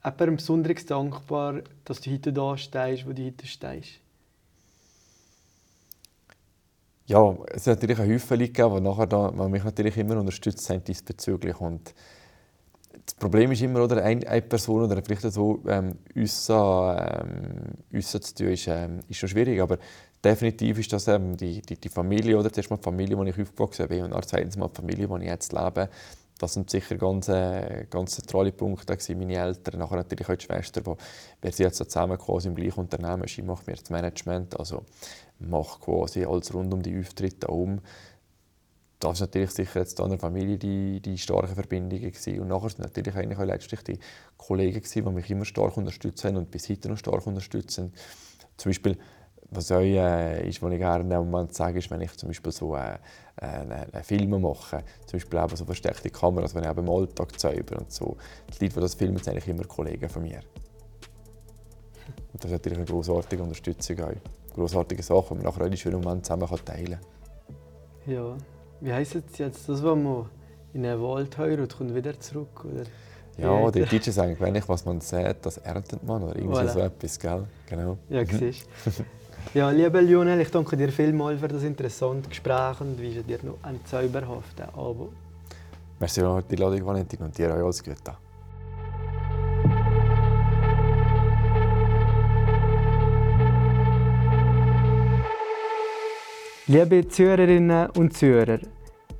jemandem 0.04 0.36
besonders 0.36 0.86
dankbar, 0.86 1.62
dass 1.84 2.00
du 2.00 2.10
heute 2.10 2.32
da 2.32 2.56
stehst, 2.56 3.06
wo 3.06 3.12
du 3.12 3.24
heute 3.24 3.46
stehst? 3.46 4.00
Ja, 7.08 7.34
es 7.54 7.66
hat 7.66 7.76
natürlich 7.76 7.98
eine 8.00 8.12
Häufchen 8.12 8.38
gegeben, 8.38 8.74
die 8.76 8.80
nachher 8.82 9.06
da, 9.06 9.30
man 9.30 9.50
mich 9.50 9.64
natürlich 9.64 9.96
immer 9.96 10.18
unterstützt 10.18 10.68
haben 10.68 10.84
diesbezüglich. 10.84 11.58
Und 11.58 11.94
das 13.06 13.14
Problem 13.14 13.50
ist 13.50 13.62
immer, 13.62 13.82
oder, 13.82 14.04
eine, 14.04 14.42
Person 14.42 14.82
oder 14.82 15.02
vielleicht 15.02 15.22
so 15.22 15.58
ähm, 15.66 15.94
ähm, 16.14 16.26
zu 18.02 18.20
tun, 18.20 18.48
ist, 18.48 18.66
ähm, 18.68 19.00
ist 19.08 19.16
schon 19.16 19.28
schwierig. 19.30 19.58
Aber 19.62 19.78
definitiv 20.22 20.80
ist 20.80 20.92
das 20.92 21.08
ähm, 21.08 21.34
die, 21.34 21.62
die, 21.62 21.80
die 21.80 21.88
Familie, 21.88 22.38
oder 22.38 22.52
zuerst 22.52 22.68
mal 22.68 22.76
die 22.76 22.82
Familie, 22.82 23.16
in 23.16 23.24
der 23.24 23.34
ich 23.34 23.40
aufgewachsen 23.40 23.88
bin 23.88 24.04
und 24.04 24.12
dann 24.12 24.22
zweitens 24.24 24.58
mal 24.58 24.68
die 24.68 24.76
Familie, 24.76 25.04
in 25.06 25.10
der 25.12 25.20
ich 25.22 25.28
jetzt 25.28 25.54
lebe. 25.54 25.88
Das 26.38 26.52
sind 26.52 26.70
sicher 26.70 26.96
ganz, 26.96 27.28
äh, 27.28 27.86
ganz 27.90 28.16
zentrale 28.16 28.52
Punkte. 28.52 28.96
Meine 29.16 29.34
Eltern, 29.34 29.80
nachher 29.80 29.96
natürlich 29.96 30.28
auch 30.28 30.36
die 30.36 30.44
Schwester, 30.44 30.82
die 30.82 30.92
wir 31.40 31.52
sind 31.52 31.64
jetzt 31.64 31.78
zusammen 31.78 32.18
quasi 32.18 32.48
im 32.48 32.54
gleichen 32.54 32.80
Unternehmen. 32.80 33.26
Sie 33.26 33.42
macht 33.42 33.66
mir 33.66 33.74
das 33.74 33.90
Management, 33.90 34.58
also 34.60 34.84
macht 35.38 35.80
quasi 35.80 36.24
alles 36.24 36.52
rund 36.54 36.72
um 36.72 36.82
die 36.82 36.98
Auftritte 36.98 37.48
um. 37.48 37.80
Das 39.00 39.14
ist 39.14 39.20
natürlich 39.20 39.50
sicher 39.50 39.80
jetzt 39.80 40.00
in 40.00 40.08
der 40.08 40.18
Familie 40.18 40.58
die, 40.58 41.00
die 41.00 41.16
starken 41.18 41.54
Verbindungen 41.54 42.10
gewesen. 42.10 42.40
Und 42.40 42.48
nachher 42.48 42.70
sind 42.70 42.80
natürlich 42.80 43.14
eigentlich 43.14 43.38
auch 43.38 43.44
letztlich 43.44 43.82
die 43.82 43.98
Kollegen 44.36 44.80
gewesen, 44.80 45.04
die 45.04 45.12
mich 45.12 45.30
immer 45.30 45.44
stark 45.44 45.76
unterstützt 45.76 46.24
haben 46.24 46.36
und 46.36 46.50
bis 46.50 46.68
heute 46.68 46.88
noch 46.88 46.98
stark 46.98 47.24
unterstützen. 47.26 47.92
Zum 48.56 48.70
Beispiel 48.70 48.98
was 49.50 49.72
auch, 49.72 49.80
äh, 49.80 50.46
ist, 50.46 50.60
was 50.62 50.72
ich 50.72 50.78
gerne 50.78 51.14
im 51.14 51.30
Moment 51.30 51.54
sage, 51.54 51.78
ist, 51.78 51.90
wenn 51.90 52.00
ich 52.00 52.14
zum 52.16 52.28
Beispiel 52.28 52.52
so 52.52 52.76
äh, 52.76 52.98
äh, 53.36 54.02
Filme 54.02 54.38
mache, 54.38 54.84
zum 55.06 55.18
Beispiel 55.18 55.38
eben 55.38 55.56
so 55.56 55.64
versteckte 55.64 56.10
Kameras, 56.10 56.54
wenn 56.54 56.64
ich 56.64 56.70
eben 56.70 56.86
im 56.86 56.90
Alltag 56.90 57.38
zauber 57.38 57.78
und 57.78 57.90
so. 57.90 58.16
Die 58.48 58.64
Leute, 58.64 58.74
die 58.74 58.80
das 58.80 58.94
filmen, 58.94 59.16
sind 59.18 59.30
eigentlich 59.30 59.48
immer 59.48 59.64
Kollegen 59.64 60.08
von 60.08 60.22
mir. 60.22 60.40
Und 62.32 62.44
das 62.44 62.50
ist 62.50 62.52
natürlich 62.52 62.78
eine 62.78 62.86
großartige 62.86 63.42
Unterstützung 63.42 64.00
auch. 64.00 64.37
Großartige 64.58 65.02
Sache, 65.02 65.26
die 65.30 65.34
man 65.34 65.44
nachher 65.44 65.68
die 65.68 65.76
schönen 65.76 66.00
Momente 66.00 66.22
zusammen 66.22 66.48
teilen 66.64 66.98
kann. 68.06 68.14
Ja, 68.14 68.36
wie 68.80 68.92
heisst 68.92 69.14
es 69.14 69.38
jetzt, 69.38 69.68
das, 69.68 69.82
was 69.82 69.96
man 69.96 70.26
in 70.72 70.84
einen 70.84 71.02
Wald 71.02 71.36
heiratet, 71.38 71.76
kommt 71.76 71.94
wieder 71.94 72.18
zurück, 72.18 72.64
oder? 72.64 72.84
Ja, 73.36 73.70
die 73.70 73.84
Deutschen 73.84 74.12
sagen, 74.12 74.36
wenn 74.40 74.56
ich 74.56 74.68
was 74.68 74.84
man 74.84 75.00
sieht, 75.00 75.36
das 75.42 75.58
erntet 75.58 76.02
man 76.02 76.24
oder 76.24 76.34
irgendwie 76.34 76.58
voilà. 76.58 76.72
so 76.72 76.80
etwas, 76.80 77.18
gell? 77.18 77.44
Genau. 77.66 77.98
Ja, 78.08 78.24
siehst 78.26 78.66
Ja, 79.54 79.70
lieber 79.70 80.02
Lionel, 80.02 80.40
ich 80.40 80.50
danke 80.50 80.76
dir 80.76 80.90
vielmals 80.90 81.40
für 81.40 81.48
das 81.48 81.62
interessante 81.62 82.28
Gespräch 82.28 82.80
und 82.80 82.98
wünsche 82.98 83.22
dir 83.22 83.38
noch 83.44 83.62
einen 83.62 83.84
zauberhaften 83.86 84.68
Abend. 84.74 85.10
Merci 86.00 86.20
für 86.20 86.42
die 86.50 86.56
Ladung, 86.56 86.84
Valentin, 86.84 87.20
und 87.20 87.38
dir 87.38 87.54
auch 87.54 87.64
alles 87.64 87.82
Gute. 87.82 88.27
Liebe 96.70 97.08
Zuhörerinnen 97.08 97.88
und 97.96 98.12
Zuhörer, 98.14 98.58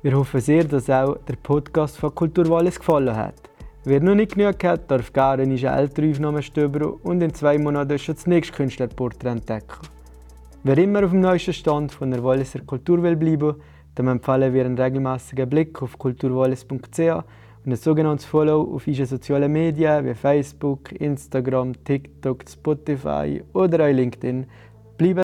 wir 0.03 0.13
hoffen 0.13 0.39
sehr, 0.39 0.65
dass 0.65 0.87
auch 0.87 1.17
der 1.27 1.35
Podcast 1.35 1.97
von 1.97 2.13
Kulturwallis 2.13 2.77
gefallen 2.77 3.15
hat. 3.15 3.49
Wer 3.85 4.01
noch 4.01 4.13
nicht 4.13 4.35
genug 4.35 4.63
hat, 4.63 4.91
darf 4.91 5.11
gerne 5.11 5.41
eine 5.41 5.55
ältere 5.55 6.11
Aufnahme 6.11 6.43
stöbern 6.43 6.93
und 7.01 7.23
in 7.23 7.33
zwei 7.33 7.57
Monaten 7.57 7.97
schon 7.97 8.13
das 8.13 8.27
nächste 8.27 8.53
Künstlerporträt 8.53 9.29
entdecken. 9.29 9.79
Wer 10.63 10.77
immer 10.77 11.03
auf 11.03 11.09
dem 11.09 11.21
neuesten 11.21 11.53
Stand 11.53 11.91
von 11.91 12.11
der 12.11 12.23
Walliser 12.23 12.59
Kultur 12.59 13.01
will 13.01 13.15
bleiben, 13.15 13.55
dem 13.97 14.09
empfehlen 14.09 14.53
wir 14.53 14.65
einen 14.65 14.77
regelmäßigen 14.77 15.49
Blick 15.49 15.81
auf 15.81 15.97
kulturwallis.ch 15.97 16.99
und 16.99 17.71
ein 17.71 17.75
sogenanntes 17.75 18.25
Follow 18.27 18.75
auf 18.75 18.85
unseren 18.85 19.07
sozialen 19.07 19.51
Medien 19.51 20.05
wie 20.05 20.13
Facebook, 20.13 20.91
Instagram, 20.91 21.83
TikTok, 21.83 22.43
Spotify 22.47 23.41
oder 23.53 23.85
auch 23.85 23.91
LinkedIn. 23.91 24.45
Bleiben 24.99 25.17